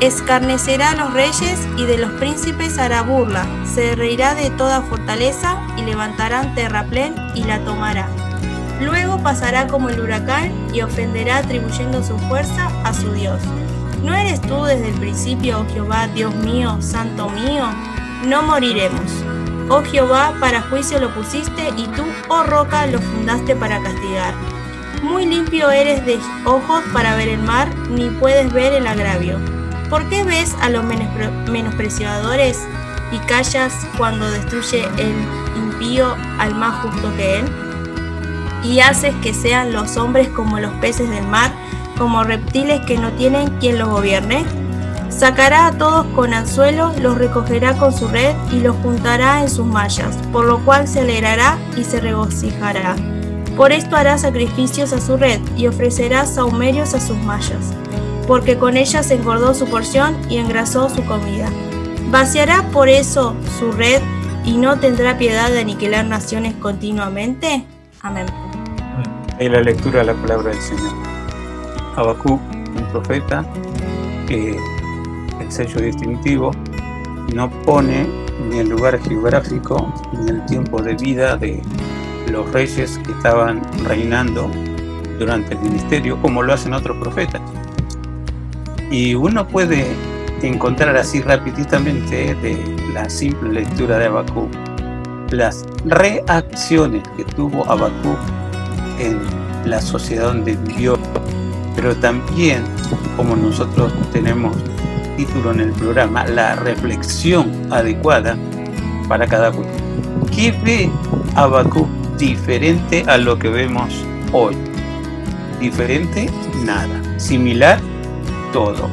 [0.00, 3.46] Escarnecerá a los reyes y de los príncipes hará burla.
[3.64, 8.08] Se reirá de toda fortaleza y levantarán terraplén y la tomará.
[8.80, 13.40] Luego pasará como el huracán y ofenderá atribuyendo su fuerza a su Dios.
[14.04, 17.64] ¿No eres tú desde el principio, oh Jehová, Dios mío, santo mío?
[18.26, 19.10] No moriremos.
[19.70, 24.34] Oh Jehová, para juicio lo pusiste y tú, oh roca, lo fundaste para castigar.
[25.02, 29.38] Muy limpio eres de ojos para ver el mar, ni puedes ver el agravio.
[29.88, 32.60] ¿Por qué ves a los menospreciadores
[33.10, 35.14] y callas cuando destruye el
[35.56, 37.46] impío al más justo que él?
[38.62, 41.54] Y haces que sean los hombres como los peces del mar,
[41.98, 44.44] como reptiles que no tienen quien los gobierne?
[45.08, 49.64] Sacará a todos con anzuelo, los recogerá con su red y los juntará en sus
[49.64, 52.96] mallas, por lo cual se alegrará y se regocijará.
[53.56, 57.72] Por esto hará sacrificios a su red y ofrecerá saumerios a sus mallas,
[58.26, 61.48] porque con ellas engordó su porción y engrasó su comida.
[62.10, 64.02] ¿Vaciará por eso su red
[64.44, 67.64] y no tendrá piedad de aniquilar naciones continuamente?
[68.02, 68.26] Amén.
[69.38, 71.13] En la lectura de la palabra del Señor.
[71.96, 73.44] Habacuc, un profeta,
[74.28, 74.56] el
[75.48, 76.50] sello distintivo
[77.34, 78.06] no pone
[78.48, 81.62] ni el lugar geográfico ni el tiempo de vida de
[82.30, 84.50] los reyes que estaban reinando
[85.18, 87.40] durante el ministerio, como lo hacen otros profetas.
[88.90, 89.86] Y uno puede
[90.42, 94.48] encontrar así rapiditamente de la simple lectura de Habacuc
[95.30, 98.18] las reacciones que tuvo Habacuc
[98.98, 99.18] en
[99.64, 100.98] la sociedad donde vivió
[101.74, 102.64] pero también,
[103.16, 104.56] como nosotros tenemos
[105.16, 108.36] título en el programa, la reflexión adecuada
[109.08, 109.66] para cada uno.
[110.34, 110.90] ¿Qué ve
[111.34, 114.56] Habacuc diferente a lo que vemos hoy?
[115.60, 116.30] Diferente,
[116.64, 117.00] nada.
[117.18, 117.78] Similar,
[118.52, 118.88] todo.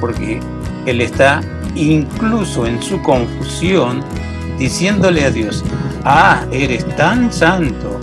[0.00, 0.40] Porque
[0.86, 1.40] él está
[1.74, 4.02] incluso en su confusión
[4.58, 5.64] diciéndole a Dios,
[6.04, 8.00] ah, eres tan santo,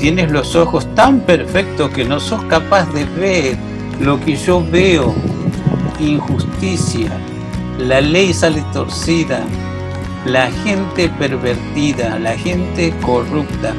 [0.00, 3.58] Tienes los ojos tan perfectos que no sos capaz de ver
[4.00, 5.14] lo que yo veo.
[5.98, 7.10] Injusticia.
[7.78, 9.42] La ley sale torcida.
[10.24, 12.18] La gente pervertida.
[12.18, 13.74] La gente corrupta.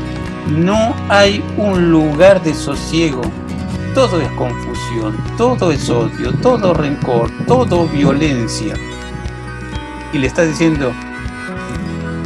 [0.47, 3.24] No hay un lugar de sosiego.
[3.95, 8.76] Todo es confusión, todo es odio, todo rencor, todo violencia.
[10.13, 10.93] Y le está diciendo,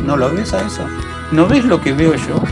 [0.06, 0.86] ¿no lo ves a eso?
[1.32, 2.44] ¿No ves lo que veo yo?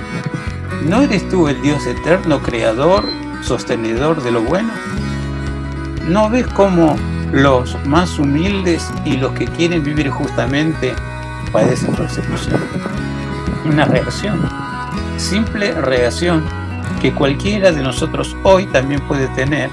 [0.88, 3.06] ¿No eres tú el Dios eterno, creador,
[3.42, 4.70] sostenedor de lo bueno?
[6.10, 6.98] ¿No ves cómo
[7.32, 10.94] los más humildes y los que quieren vivir justamente
[11.54, 12.62] padecen persecución?
[13.66, 14.42] Una reacción,
[15.16, 16.44] simple reacción
[17.02, 19.70] que cualquiera de nosotros hoy también puede tener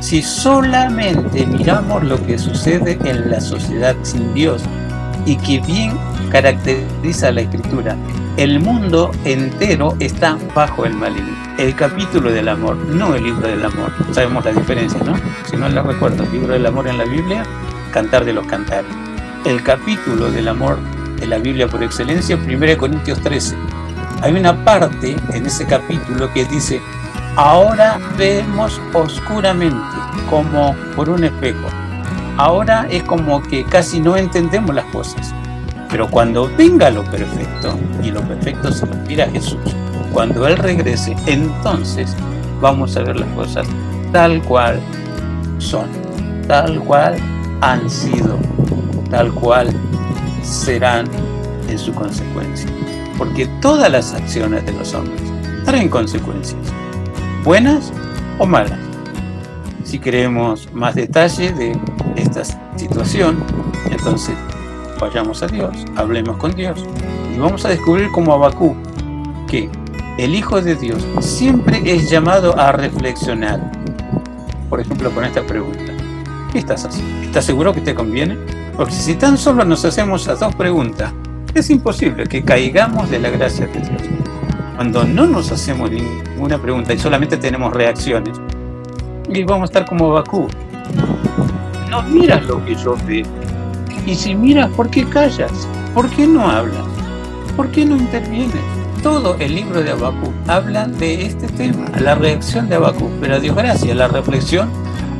[0.00, 4.62] si solamente miramos lo que sucede en la sociedad sin Dios
[5.26, 5.96] y que bien
[6.30, 7.96] caracteriza la escritura
[8.40, 11.36] el mundo entero está bajo el maligno.
[11.58, 13.92] El capítulo del amor, no el libro del amor.
[14.12, 15.14] Sabemos la diferencia, ¿no?
[15.44, 17.44] Si no la recuerdo, el libro del amor en la Biblia,
[17.92, 18.90] Cantar de los Cantares.
[19.44, 20.78] El capítulo del amor
[21.18, 23.56] de la Biblia por excelencia, 1 Corintios 13.
[24.22, 26.80] Hay una parte en ese capítulo que dice,
[27.36, 29.76] ahora vemos oscuramente
[30.30, 31.68] como por un espejo.
[32.38, 35.34] Ahora es como que casi no entendemos las cosas
[35.90, 39.58] pero cuando venga lo perfecto, y lo perfecto se refiere a Jesús,
[40.12, 42.16] cuando Él regrese, entonces
[42.60, 43.66] vamos a ver las cosas
[44.12, 44.80] tal cual
[45.58, 45.88] son,
[46.46, 47.16] tal cual
[47.60, 48.38] han sido,
[49.10, 49.68] tal cual
[50.42, 51.06] serán
[51.68, 52.68] en su consecuencia.
[53.18, 55.20] Porque todas las acciones de los hombres
[55.64, 56.60] traen consecuencias,
[57.44, 57.92] buenas
[58.38, 58.78] o malas.
[59.84, 61.76] Si queremos más detalle de
[62.16, 62.44] esta
[62.76, 63.42] situación,
[63.90, 64.36] entonces
[65.00, 66.84] vayamos a Dios, hablemos con Dios
[67.34, 68.76] y vamos a descubrir como Abacú
[69.48, 69.68] que
[70.18, 73.72] el Hijo de Dios siempre es llamado a reflexionar.
[74.68, 75.92] Por ejemplo, con esta pregunta.
[76.52, 77.22] ¿Qué estás haciendo?
[77.22, 78.36] ¿Estás seguro que te conviene?
[78.76, 81.12] Porque si tan solo nos hacemos las dos preguntas,
[81.54, 84.02] es imposible que caigamos de la gracia de Dios.
[84.76, 88.38] Cuando no nos hacemos ninguna pregunta y solamente tenemos reacciones,
[89.28, 90.48] y vamos a estar como Bakú.
[91.88, 93.39] No miras lo que yo veo.
[94.06, 95.68] Y si miras, ¿por qué callas?
[95.94, 96.84] ¿Por qué no hablas?
[97.56, 98.62] ¿Por qué no intervienes?
[99.02, 103.10] Todo el libro de Abacú habla de este tema, la reacción de Abacú.
[103.20, 104.68] Pero a Dios gracias, la reflexión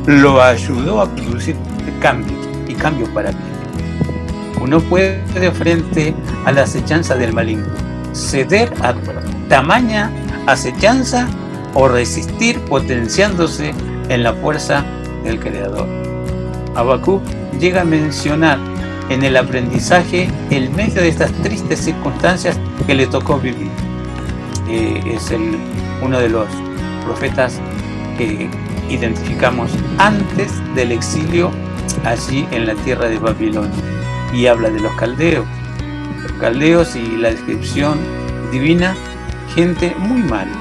[0.07, 1.57] lo ayudó a producir
[2.01, 3.43] cambios y cambios para bien.
[4.61, 6.15] Uno puede de frente
[6.45, 8.95] a la acechanza del maligno ceder a
[9.49, 10.11] tamaña
[10.47, 11.29] acechanza
[11.75, 13.73] o resistir potenciándose
[14.09, 14.85] en la fuerza
[15.25, 15.87] del Creador.
[16.75, 17.23] Habacuc
[17.59, 18.59] llega a mencionar
[19.11, 23.69] en el aprendizaje el medio de estas tristes circunstancias que le tocó vivir.
[24.69, 25.33] Eh, es
[26.01, 26.49] uno de los
[27.05, 27.61] profetas
[28.17, 28.49] que
[28.89, 31.51] identificamos antes del exilio
[32.05, 33.75] allí en la tierra de Babilonia
[34.33, 35.47] y habla de los caldeos.
[36.23, 37.99] Los caldeos y la descripción
[38.53, 38.95] divina,
[39.55, 40.53] gente muy mala,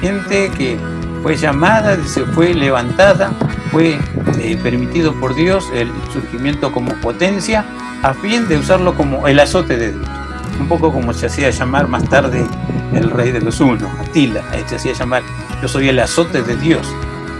[0.00, 0.78] gente que
[1.22, 3.32] fue llamada, se fue levantada,
[3.74, 3.98] fue
[4.38, 7.64] eh, permitido por Dios el surgimiento como potencia
[8.04, 10.08] a fin de usarlo como el azote de Dios.
[10.60, 12.46] Un poco como se hacía llamar más tarde
[12.92, 15.24] el rey de los unos, Atila, se hacía llamar
[15.60, 16.86] yo soy el azote de Dios.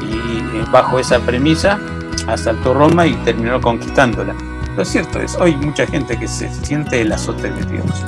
[0.02, 1.78] Y eh, bajo esa premisa
[2.26, 4.34] asaltó Roma y terminó conquistándola.
[4.76, 8.04] Lo cierto es, hoy mucha gente que se siente el azote de Dios.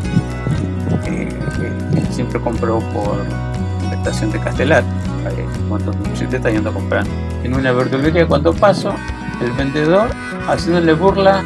[1.04, 1.28] Eh,
[2.10, 3.24] siempre compró por
[3.84, 4.82] la estación de Castelar,
[5.68, 7.04] cuando te está yendo a comprar.
[7.46, 8.92] En una verdulería cuando paso,
[9.40, 10.10] el vendedor
[10.48, 11.44] haciéndole burla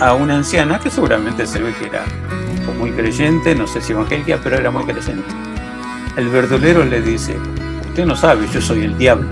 [0.00, 2.02] a una anciana que seguramente se ve que era
[2.78, 5.28] muy creyente, no sé si evangélica, pero era muy creyente.
[6.16, 7.36] El verdulero le dice,
[7.86, 9.28] usted no sabe, yo soy el diablo.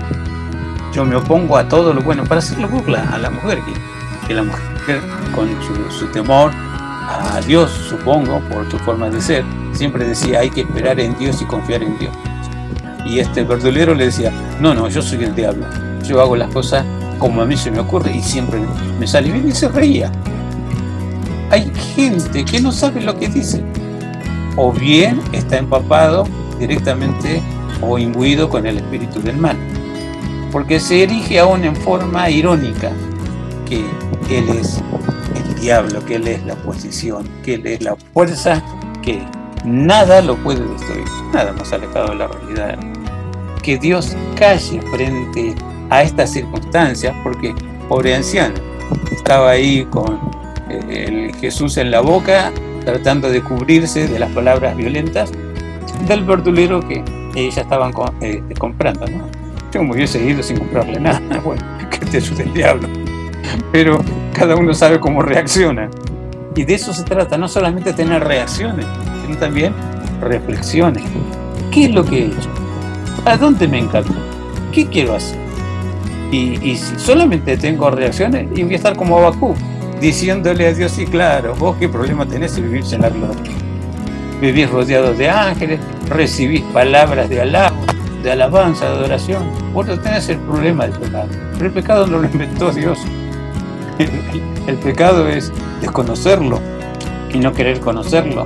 [0.93, 3.57] Yo me opongo a todo lo bueno para hacerle burla a la mujer,
[4.27, 5.01] que, la mujer
[5.33, 10.51] con su, su temor a Dios, supongo, por su forma de ser, siempre decía hay
[10.51, 12.15] que esperar en Dios y confiar en Dios.
[13.05, 15.65] Y este verdulero le decía, no, no, yo soy el diablo,
[16.03, 16.85] yo hago las cosas
[17.19, 18.59] como a mí se me ocurre y siempre
[18.99, 20.11] me sale bien y se reía.
[21.49, 23.63] Hay gente que no sabe lo que dice,
[24.55, 26.25] o bien está empapado
[26.59, 27.41] directamente
[27.81, 29.57] o imbuido con el espíritu del mal,
[30.51, 32.91] porque se erige aún en forma irónica
[33.67, 33.85] que
[34.29, 34.81] él es
[35.35, 38.63] el diablo, que él es la oposición, que él es la fuerza
[39.01, 39.23] que
[39.63, 42.92] nada lo puede destruir, nada más alejado de la realidad.
[43.63, 45.55] Que Dios calle frente
[45.89, 47.55] a estas circunstancias, porque
[47.89, 48.73] pobre anciano
[49.11, 50.19] estaba ahí con
[50.69, 52.51] eh, el Jesús en la boca,
[52.83, 55.31] tratando de cubrirse de las palabras violentas
[56.07, 57.03] del verdulero que
[57.35, 59.05] ellas estaban eh, comprando.
[59.07, 59.27] ¿no?
[59.71, 62.89] Yo me hubiese ido sin comprarle nada, bueno, que te ayude el diablo.
[63.71, 64.03] Pero
[64.33, 65.89] cada uno sabe cómo reacciona.
[66.55, 68.85] Y de eso se trata, no solamente tener reacciones,
[69.25, 69.73] sino también
[70.21, 71.03] reflexiones.
[71.71, 72.62] ¿Qué es lo que he hecho?
[73.25, 74.13] ¿A dónde me encanta?
[74.73, 75.39] ¿Qué quiero hacer?
[76.29, 79.55] Y, si solamente tengo reacciones, y voy a estar como Abacú,
[80.01, 83.51] diciéndole a Dios, sí, claro, vos qué problema tenés en vivir en la gloria.
[84.41, 87.77] Vivís rodeado de ángeles, recibís palabras de alabo,
[88.23, 89.43] de alabanza, de adoración.
[89.73, 91.29] Vos no tenés el problema del pecado.
[91.53, 92.99] Pero el pecado no lo inventó Dios.
[93.99, 94.09] El,
[94.67, 96.59] el pecado es desconocerlo
[97.33, 98.45] y no querer conocerlo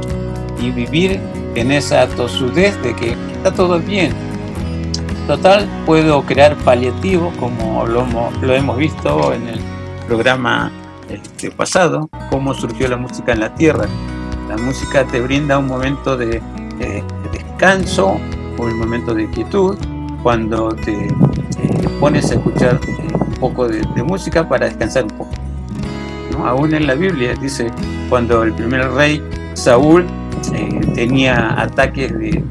[0.61, 1.19] y vivir
[1.55, 4.26] en esa tosudez de que está todo bien.
[5.27, 8.05] Total, puedo crear paliativos como lo,
[8.53, 9.59] hemos visto en el
[10.07, 10.71] programa
[11.09, 13.85] este, pasado, cómo surgió la música en la tierra.
[14.47, 16.41] La música te brinda un momento de,
[16.79, 18.17] de, de descanso
[18.57, 19.77] o un momento de quietud
[20.23, 21.11] cuando te eh,
[21.99, 25.31] pones a escuchar eh, un poco de, música para descansar un poco.
[26.43, 27.71] Aún en la Biblia dice
[28.09, 29.21] cuando el primer rey
[29.53, 30.05] Saúl
[30.53, 32.43] eh, tenía ataques de,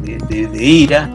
[0.59, 1.11] ira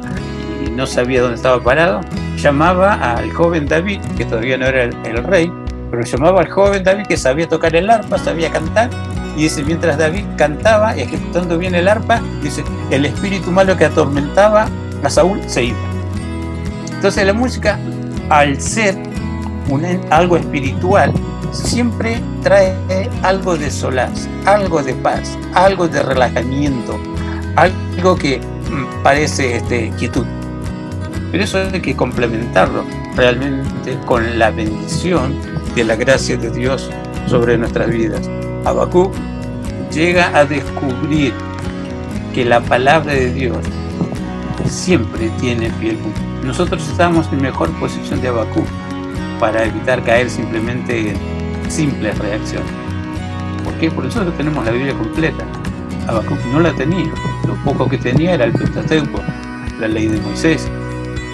[0.66, 2.02] y no sabía dónde estaba parado,
[2.38, 5.52] llamaba al joven David, que todavía no era el, rey,
[5.90, 8.90] pero llamaba al joven David que sabía tocar el arpa, sabía cantar,
[9.36, 13.86] y dice, mientras David cantaba y ejecutando bien el arpa, dice, el espíritu malo que
[13.86, 14.68] atormentaba
[15.04, 15.78] a Saúl se iba.
[16.94, 17.80] Entonces la música,
[18.30, 18.96] al ser
[20.10, 21.14] algo espiritual,
[21.52, 22.76] siempre trae
[23.24, 27.00] algo de solaz, algo de paz, algo de relajamiento,
[27.56, 30.26] algo que mm, parece este, quietud.
[31.32, 32.84] Pero eso hay que complementarlo
[33.16, 35.34] realmente con la bendición
[35.76, 36.90] de la gracia de Dios
[37.28, 38.30] sobre nuestras vidas.
[38.66, 39.14] Habacuc
[39.92, 41.34] llega a descubrir
[42.34, 43.58] que la palabra de Dios
[44.68, 45.98] siempre tiene fiel.
[46.44, 48.66] Nosotros estamos en mejor posición de Habacuc
[49.40, 52.72] para evitar caer simplemente en simples reacciones.
[53.64, 53.90] ¿Por qué?
[53.90, 55.46] Porque nosotros tenemos la Biblia completa.
[56.08, 57.12] Habacuc no la tenía.
[57.48, 59.22] Lo poco que tenía era el Pentateuco,
[59.80, 60.70] la ley de Moisés.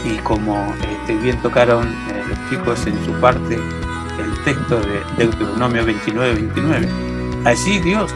[0.07, 5.85] Y como este, bien tocaron eh, los chicos en su parte el texto de Deuteronomio
[5.85, 6.87] 29-29,
[7.45, 8.11] allí Dios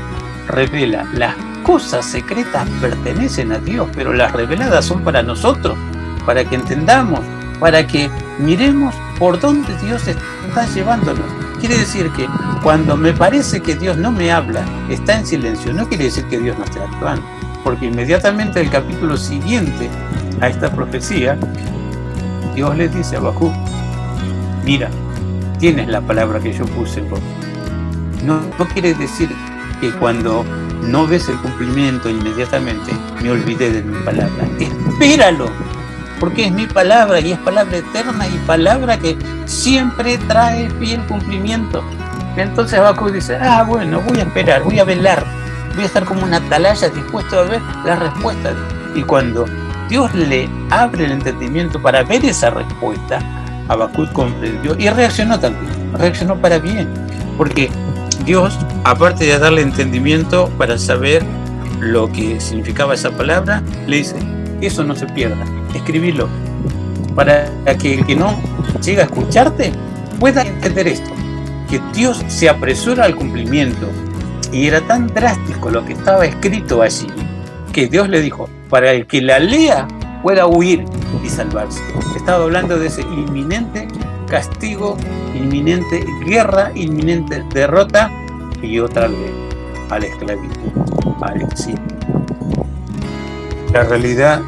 [0.47, 5.77] revela las cosas secretas pertenecen a Dios, pero las reveladas son para nosotros,
[6.25, 7.19] para que entendamos,
[7.59, 11.25] para que miremos por dónde Dios está llevándonos.
[11.59, 12.27] Quiere decir que
[12.63, 16.39] cuando me parece que Dios no me habla, está en silencio, no quiere decir que
[16.39, 17.23] Dios no esté actuando,
[17.63, 19.89] porque inmediatamente el capítulo siguiente
[20.41, 21.37] a esta profecía,
[22.55, 23.51] Dios le dice a Bakú,
[24.63, 24.89] mira,
[25.59, 27.19] tienes la palabra que yo puse en vos.
[28.23, 29.29] No, no quiere decir
[29.79, 30.43] que cuando
[30.83, 32.91] no ves el cumplimiento inmediatamente,
[33.21, 34.47] me olvidé de mi palabra.
[34.59, 35.49] Espéralo,
[36.19, 41.83] porque es mi palabra y es palabra eterna y palabra que siempre trae fiel cumplimiento.
[42.37, 45.25] Entonces Habacuc dice, ah, bueno, voy a esperar, voy a velar,
[45.73, 48.53] voy a estar como una atalaya dispuesto a ver la respuesta.
[48.95, 49.45] Y cuando
[49.91, 53.19] Dios le abre el entendimiento para ver esa respuesta,
[53.67, 56.87] Habacuc comprendió y reaccionó también, reaccionó para bien,
[57.37, 57.69] porque
[58.23, 61.25] Dios, aparte de darle entendimiento para saber
[61.81, 64.15] lo que significaba esa palabra, le dice,
[64.61, 66.29] eso no se pierda, escribilo,
[67.13, 68.39] para que el que no
[68.81, 69.73] llega a escucharte
[70.21, 71.11] pueda entender esto,
[71.69, 73.89] que Dios se apresura al cumplimiento
[74.53, 77.07] y era tan drástico lo que estaba escrito allí,
[77.73, 79.87] que Dios le dijo, para el que la lea
[80.23, 80.85] pueda huir
[81.23, 81.83] y salvarse.
[82.15, 83.87] Estaba hablando de ese inminente
[84.27, 84.97] castigo,
[85.35, 88.09] inminente guerra, inminente derrota
[88.61, 89.31] y otra vez
[89.89, 90.71] a la esclavitud,
[91.21, 91.81] al exilio.
[93.73, 94.41] La realidad,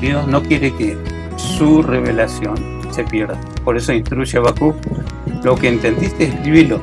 [0.00, 0.96] Dios no quiere que
[1.36, 2.54] su revelación
[2.92, 3.38] se pierda.
[3.64, 4.72] Por eso instruye a Bakú,
[5.42, 6.80] lo que entendiste, escribilo,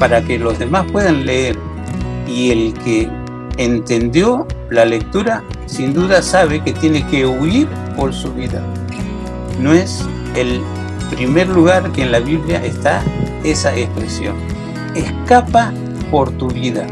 [0.00, 1.56] para que los demás puedan leer.
[2.26, 3.08] Y el que
[3.60, 8.62] entendió la lectura, sin duda sabe que tiene que huir por su vida.
[9.60, 10.62] No es el
[11.10, 13.02] primer lugar que en la Biblia está
[13.44, 14.34] esa expresión.
[14.94, 15.72] Escapa
[16.10, 16.86] por tu vida.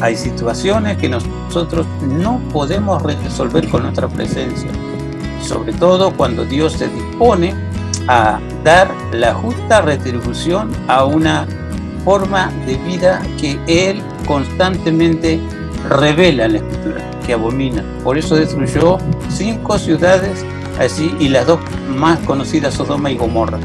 [0.00, 4.70] Hay situaciones que nosotros no podemos resolver con nuestra presencia,
[5.42, 7.54] sobre todo cuando Dios se dispone
[8.08, 11.46] a dar la justa retribución a una
[12.04, 15.40] forma de vida que Él constantemente
[15.88, 17.84] revela la Escritura, que abomina.
[18.02, 20.44] Por eso destruyó cinco ciudades
[20.78, 21.60] así y las dos
[21.96, 23.58] más conocidas, Sodoma y Gomorra.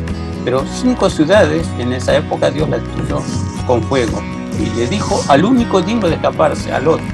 [0.45, 3.21] Pero cinco ciudades en esa época Dios las destruyó
[3.67, 4.21] con fuego
[4.59, 7.05] y le dijo al único digno de escaparse, al otro,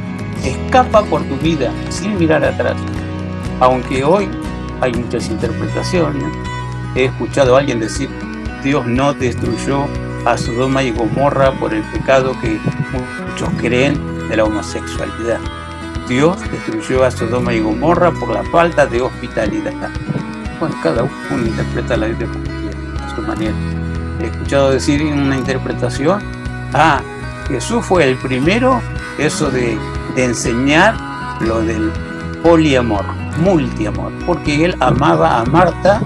[0.44, 2.76] escapa por tu vida sin mirar atrás.
[3.60, 4.30] Aunque hoy
[4.82, 6.24] hay muchas interpretaciones,
[6.96, 8.10] he escuchado a alguien decir,
[8.64, 9.86] Dios no destruyó
[10.26, 12.60] a Sodoma y Gomorra por el pecado que
[13.30, 15.40] muchos creen de la homosexualidad.
[16.08, 19.74] Dios destruyó a Sodoma y Gomorra por la falta de hospitalidad.
[20.60, 22.28] Bueno, cada uno interpreta la Biblia
[23.02, 23.54] a su manera.
[24.22, 26.22] He escuchado decir en una interpretación,
[26.74, 27.02] ah,
[27.48, 28.82] Jesús fue el primero,
[29.18, 29.78] eso de,
[30.16, 30.96] de enseñar
[31.42, 31.92] lo del
[32.44, 33.06] poliamor,
[33.40, 36.02] multiamor, porque él amaba a Marta,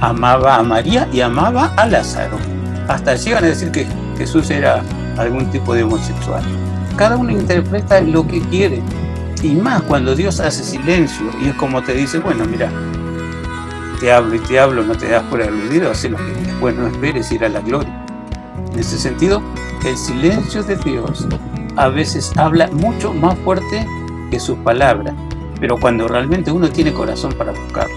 [0.00, 2.38] amaba a María y amaba a Lázaro.
[2.88, 4.82] Hasta llegan a decir que Jesús era
[5.18, 6.42] algún tipo de homosexual.
[6.96, 8.82] Cada uno interpreta lo que quiere.
[9.42, 12.70] Y más cuando Dios hace silencio y es como te dice, bueno, mira,
[14.00, 16.32] te hablo y te hablo, no te das por aludido, haz lo que.
[16.60, 18.04] Bueno, no esperes ir a la gloria.
[18.72, 19.42] En ese sentido,
[19.84, 21.26] el silencio de Dios
[21.76, 23.86] a veces habla mucho más fuerte
[24.30, 25.14] que sus palabras,
[25.58, 27.96] pero cuando realmente uno tiene corazón para buscarlo.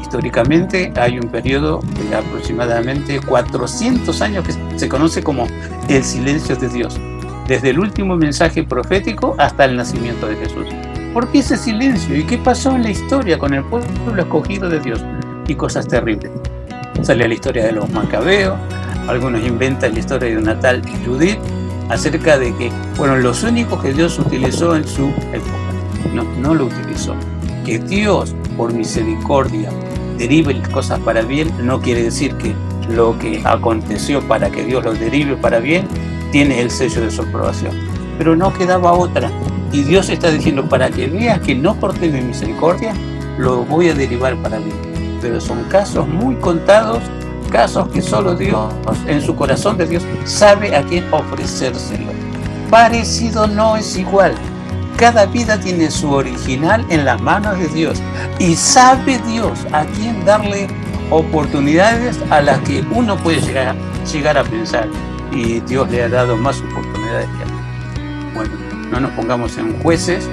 [0.00, 5.46] Históricamente hay un periodo de aproximadamente 400 años que se conoce como
[5.88, 7.00] el silencio de Dios,
[7.46, 10.66] desde el último mensaje profético hasta el nacimiento de Jesús.
[11.12, 12.16] ¿Por qué ese silencio?
[12.16, 15.04] ¿Y qué pasó en la historia con el pueblo escogido de Dios?
[15.46, 16.32] Y cosas terribles.
[17.02, 18.58] Sale la historia de los macabeos,
[19.08, 21.38] algunos inventan la historia de una tal Judith
[21.90, 26.12] acerca de que fueron los únicos que Dios utilizó en su época.
[26.14, 27.14] No, no lo utilizó.
[27.64, 29.70] Que Dios, por misericordia,
[30.18, 32.54] derive las cosas para bien, no quiere decir que
[32.88, 35.86] lo que aconteció para que Dios lo derive para bien,
[36.34, 37.72] tiene el sello de su aprobación.
[38.18, 39.30] Pero no quedaba otra.
[39.70, 42.92] Y Dios está diciendo, para que veas que no corté mi misericordia,
[43.38, 44.74] lo voy a derivar para bien.
[45.22, 47.04] Pero son casos muy contados,
[47.52, 48.74] casos que solo Dios,
[49.06, 52.10] en su corazón de Dios, sabe a quién ofrecérselo.
[52.68, 54.34] Parecido no es igual.
[54.96, 58.02] Cada vida tiene su original en las manos de Dios
[58.40, 60.66] y sabe Dios a quién darle
[61.10, 63.76] oportunidades a las que uno puede llegar,
[64.12, 64.88] llegar a pensar
[65.32, 68.32] y Dios le ha dado más oportunidades que a mí.
[68.34, 68.54] Bueno,
[68.90, 70.28] no nos pongamos en jueces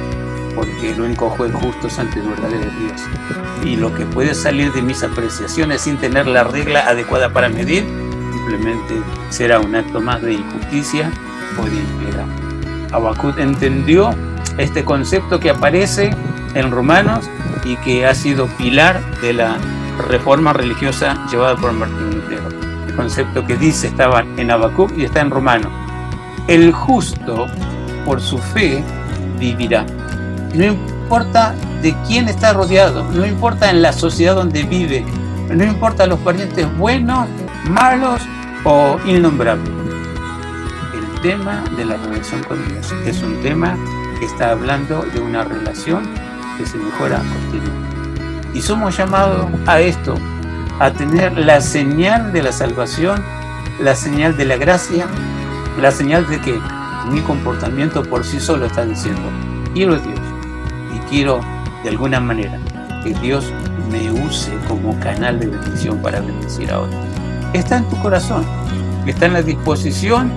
[0.56, 3.02] porque el único juez justo es ante el verdadero Dios.
[3.64, 7.86] Y lo que puede salir de mis apreciaciones sin tener la regla adecuada para medir,
[8.32, 11.12] simplemente será un acto más de injusticia
[11.60, 12.26] o de impiedad.
[12.92, 14.14] Habacuc entendió
[14.58, 16.12] este concepto que aparece
[16.54, 17.30] en Romanos
[17.64, 19.58] y que ha sido pilar de la
[20.08, 22.70] reforma religiosa llevada por Martín Lutero.
[22.96, 25.70] Concepto que dice estaba en Habacuc y está en Romano.
[26.48, 27.48] El justo,
[28.06, 28.84] por su fe,
[29.39, 29.86] vivirá.
[30.54, 35.06] No importa de quién está rodeado, no importa en la sociedad donde vive,
[35.50, 37.28] no importa los parientes buenos,
[37.70, 38.22] malos
[38.64, 39.70] o innombrables.
[40.94, 43.78] El tema de la relación con Dios es un tema
[44.20, 46.08] que está hablando de una relación
[46.58, 47.98] que se mejora continuamente.
[48.54, 50.16] Y somos llamados a esto,
[50.82, 53.24] a tener la señal de la salvación,
[53.80, 55.06] la señal de la gracia,
[55.80, 56.60] la señal de que
[57.12, 59.22] mi comportamiento por sí solo está diciendo,
[59.76, 60.20] quiero a Dios
[60.96, 61.40] y quiero
[61.84, 62.58] de alguna manera
[63.04, 63.54] que Dios
[63.92, 67.06] me use como canal de bendición para bendecir a otros.
[67.54, 68.44] Está en tu corazón,
[69.06, 70.32] está en la disposición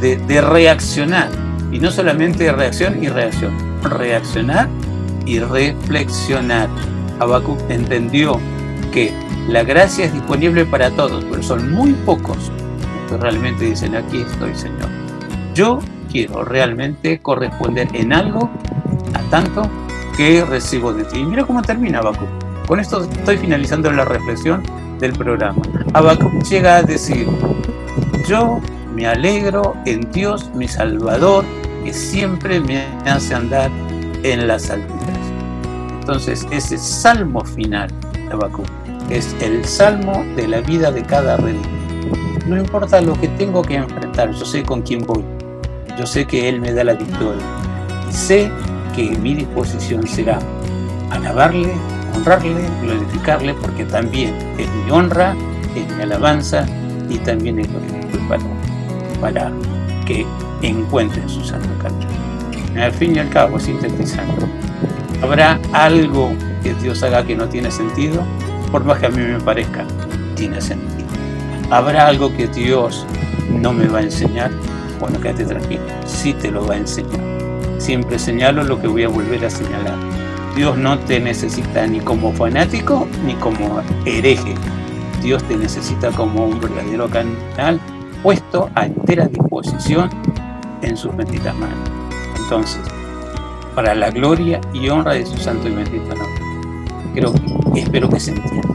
[0.00, 1.28] de, reaccionar.
[1.72, 4.68] Y no solamente reacción y reacción, reaccionar
[5.26, 6.68] y reflexionar.
[7.18, 8.40] Habacuc entendió
[8.92, 9.12] que
[9.48, 12.52] la gracia es disponible para todos, pero son muy pocos
[13.08, 14.88] que realmente dicen, aquí estoy, Señor.
[15.54, 15.78] Yo
[16.12, 18.50] quiero realmente corresponder en algo
[19.14, 19.62] a tanto
[20.16, 21.24] que recibo de ti.
[21.24, 22.28] Mira cómo termina Habacuc.
[22.66, 24.62] Con esto estoy finalizando la reflexión
[25.00, 25.62] del programa.
[25.94, 27.26] Habacuc llega a decir,
[28.28, 28.60] yo
[28.94, 31.46] me alegro en Dios, mi Salvador,
[31.84, 33.70] que siempre me hace andar
[34.22, 35.18] en las alturas.
[36.00, 38.77] Entonces, ese salmo final de Habacuc
[39.10, 41.60] es el salmo de la vida de cada rey.
[42.46, 45.24] No importa lo que tengo que enfrentar, yo sé con quién voy.
[45.98, 47.42] Yo sé que Él me da la victoria.
[48.08, 48.50] Y sé
[48.94, 50.38] que mi disposición será
[51.10, 51.72] alabarle,
[52.14, 55.34] honrarle, glorificarle, porque también es mi honra,
[55.74, 56.66] es mi alabanza
[57.08, 58.42] y también es lo que para,
[59.20, 59.52] para
[60.06, 60.26] que
[60.62, 62.82] encuentren su santo camino.
[62.82, 64.48] Al fin y al cabo, sintetizando,
[65.22, 66.32] habrá algo
[66.62, 68.22] que Dios haga que no tiene sentido,
[68.70, 69.84] por más que a mí me parezca,
[70.34, 71.08] tiene sentido.
[71.70, 73.06] Habrá algo que Dios
[73.50, 74.50] no me va a enseñar,
[75.00, 77.20] bueno, quédate tranquilo, sí te lo va a enseñar.
[77.78, 79.94] Siempre señalo lo que voy a volver a señalar.
[80.56, 84.54] Dios no te necesita ni como fanático ni como hereje.
[85.22, 87.80] Dios te necesita como un verdadero canal
[88.22, 90.10] puesto a entera disposición
[90.82, 91.90] en sus benditas manos.
[92.36, 92.80] Entonces,
[93.74, 96.42] para la gloria y honra de su santo y bendito nombre,
[97.14, 97.47] creo que,
[97.80, 98.68] espero que se entienda.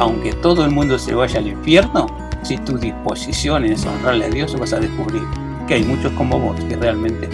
[0.00, 2.06] Aunque todo el mundo se vaya al infierno,
[2.42, 5.22] si tu disposición es honrarle a Dios, vas a descubrir
[5.66, 7.28] que hay muchos como vos que realmente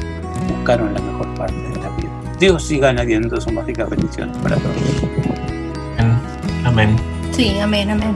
[0.49, 2.11] buscaron la mejor parte de la vida.
[2.39, 4.77] Dios siga añadiendo sus mágicas bendiciones para todos.
[6.65, 6.97] Amén.
[7.33, 8.15] Sí, amén, amén.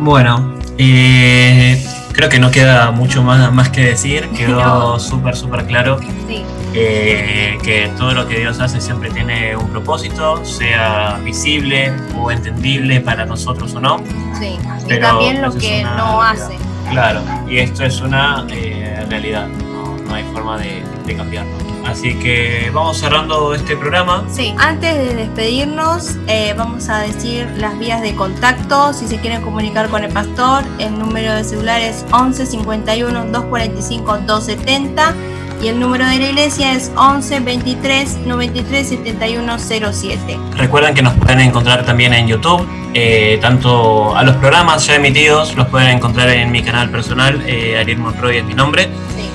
[0.00, 1.82] Bueno, eh,
[2.12, 4.28] creo que no queda mucho más, más que decir.
[4.36, 4.60] Quedó
[4.94, 4.98] No.
[4.98, 5.98] súper, súper claro
[6.28, 6.42] Sí,
[6.74, 13.00] eh, que todo lo que Dios hace siempre tiene un propósito, sea visible o entendible
[13.00, 13.98] para nosotros o no.
[14.38, 14.58] sí.
[14.84, 16.56] Y Pero, también lo pues, es que no hace.
[16.90, 21.52] Claro, y esto es una eh, realidad, no, no hay forma de, de cambiarlo.
[21.86, 24.24] Así que vamos cerrando este programa.
[24.30, 28.92] Sí, antes de despedirnos, eh, vamos a decir las vías de contacto.
[28.92, 34.18] Si se quieren comunicar con el pastor, el número de celular es 11 51 245
[34.26, 35.14] 270
[35.62, 40.38] y el número de la iglesia es 11 23 93 71 07.
[40.56, 42.66] Recuerden que nos pueden encontrar también en YouTube.
[42.94, 47.78] eh, tanto a los programas ya emitidos los pueden encontrar en mi canal personal, eh,
[47.78, 48.90] Ariel Monroy es mi nombre.
[49.16, 49.30] Sí.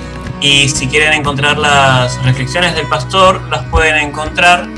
[0.46, 4.68] Y si quieren encontrar las reflexiones del pastor, las pueden encontrar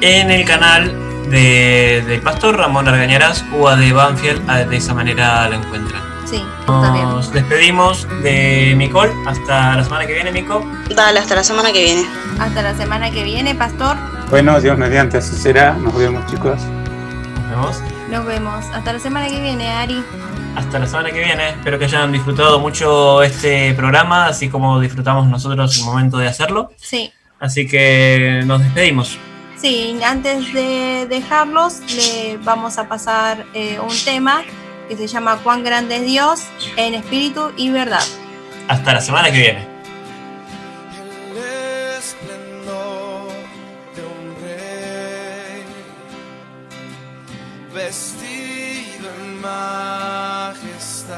[0.00, 0.92] en el canal
[1.30, 4.44] de- del pastor Ramón Argañarás o a de Banfield.
[4.68, 6.02] De esa manera lo encuentran.
[6.28, 7.08] Sí, está bien.
[7.08, 9.10] Nos despedimos de Micol.
[9.26, 10.62] Hasta la semana que viene, Mico.
[10.94, 12.06] Dale, hasta la semana que viene.
[12.38, 13.96] Hasta la semana que viene, pastor.
[14.28, 15.72] Bueno, Dios mediante así será.
[15.72, 16.60] Nos vemos chicos.
[16.60, 17.82] Nos vemos.
[18.10, 18.64] Nos vemos.
[18.74, 20.04] Hasta la semana que viene, Ari.
[20.54, 21.48] Hasta la semana que viene.
[21.48, 26.72] Espero que hayan disfrutado mucho este programa, así como disfrutamos nosotros el momento de hacerlo.
[26.76, 27.10] Sí.
[27.40, 29.16] Así que nos despedimos.
[29.56, 34.42] Sí, antes de dejarlos, le vamos a pasar eh, un tema
[34.88, 36.40] que se llama Cuán grande es Dios
[36.76, 38.02] en espíritu y verdad.
[38.68, 39.68] Hasta la semana que viene.
[41.30, 41.36] El
[41.98, 43.28] esplendor
[43.94, 45.62] de un rey
[47.74, 51.12] vestido en majestad.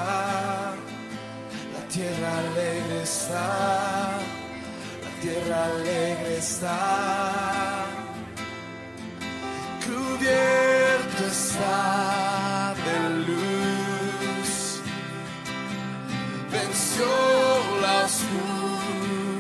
[1.73, 4.19] La tierra alegre está,
[5.03, 7.87] la tierra alegre está.
[9.87, 12.30] Cubierto está
[16.51, 17.07] venció
[17.81, 19.37] la oscuridad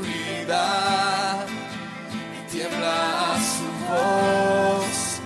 [2.36, 5.20] y tiembla a su voz,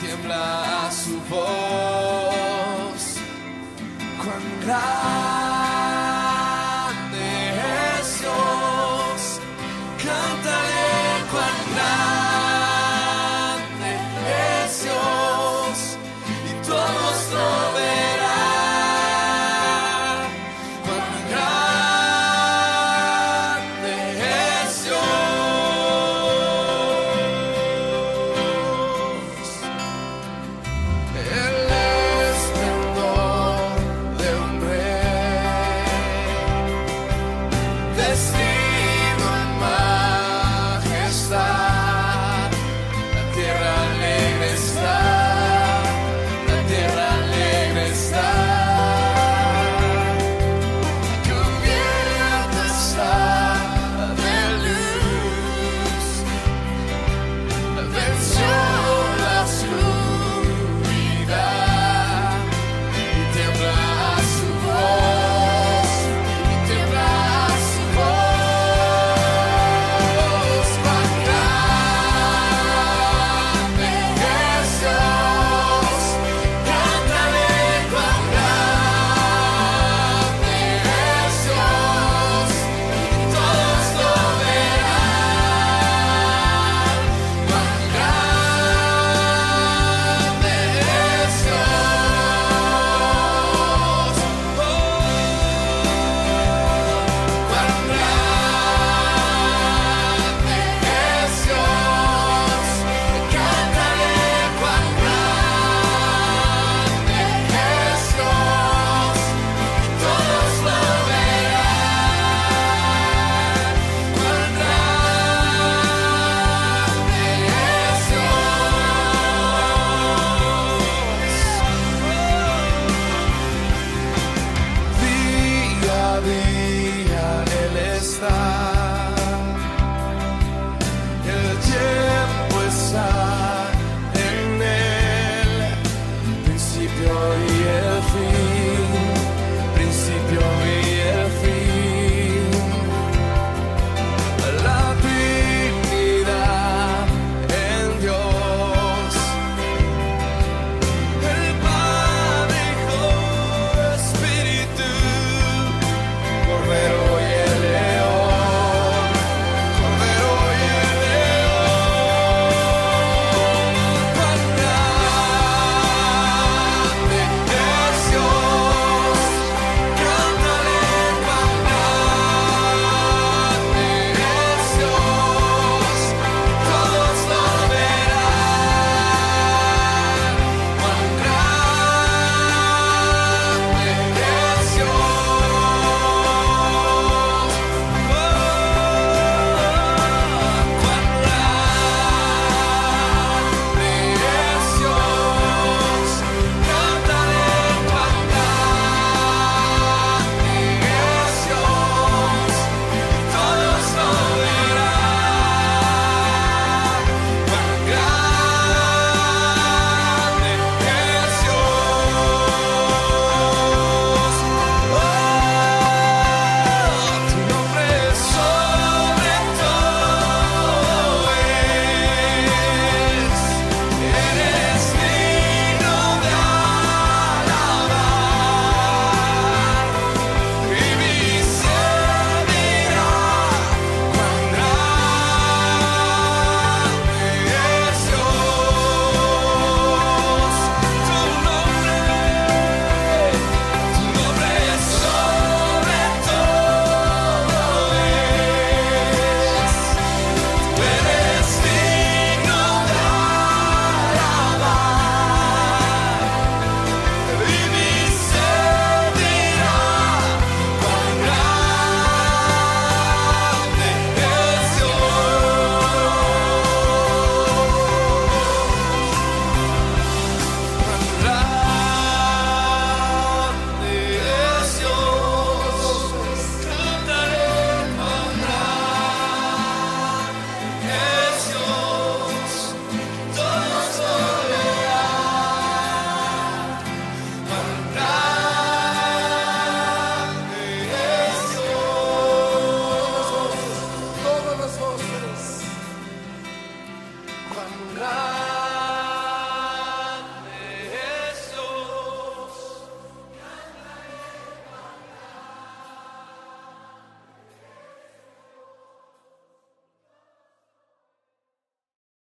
[0.00, 3.02] tiembla a su voz.
[4.22, 4.44] Cuán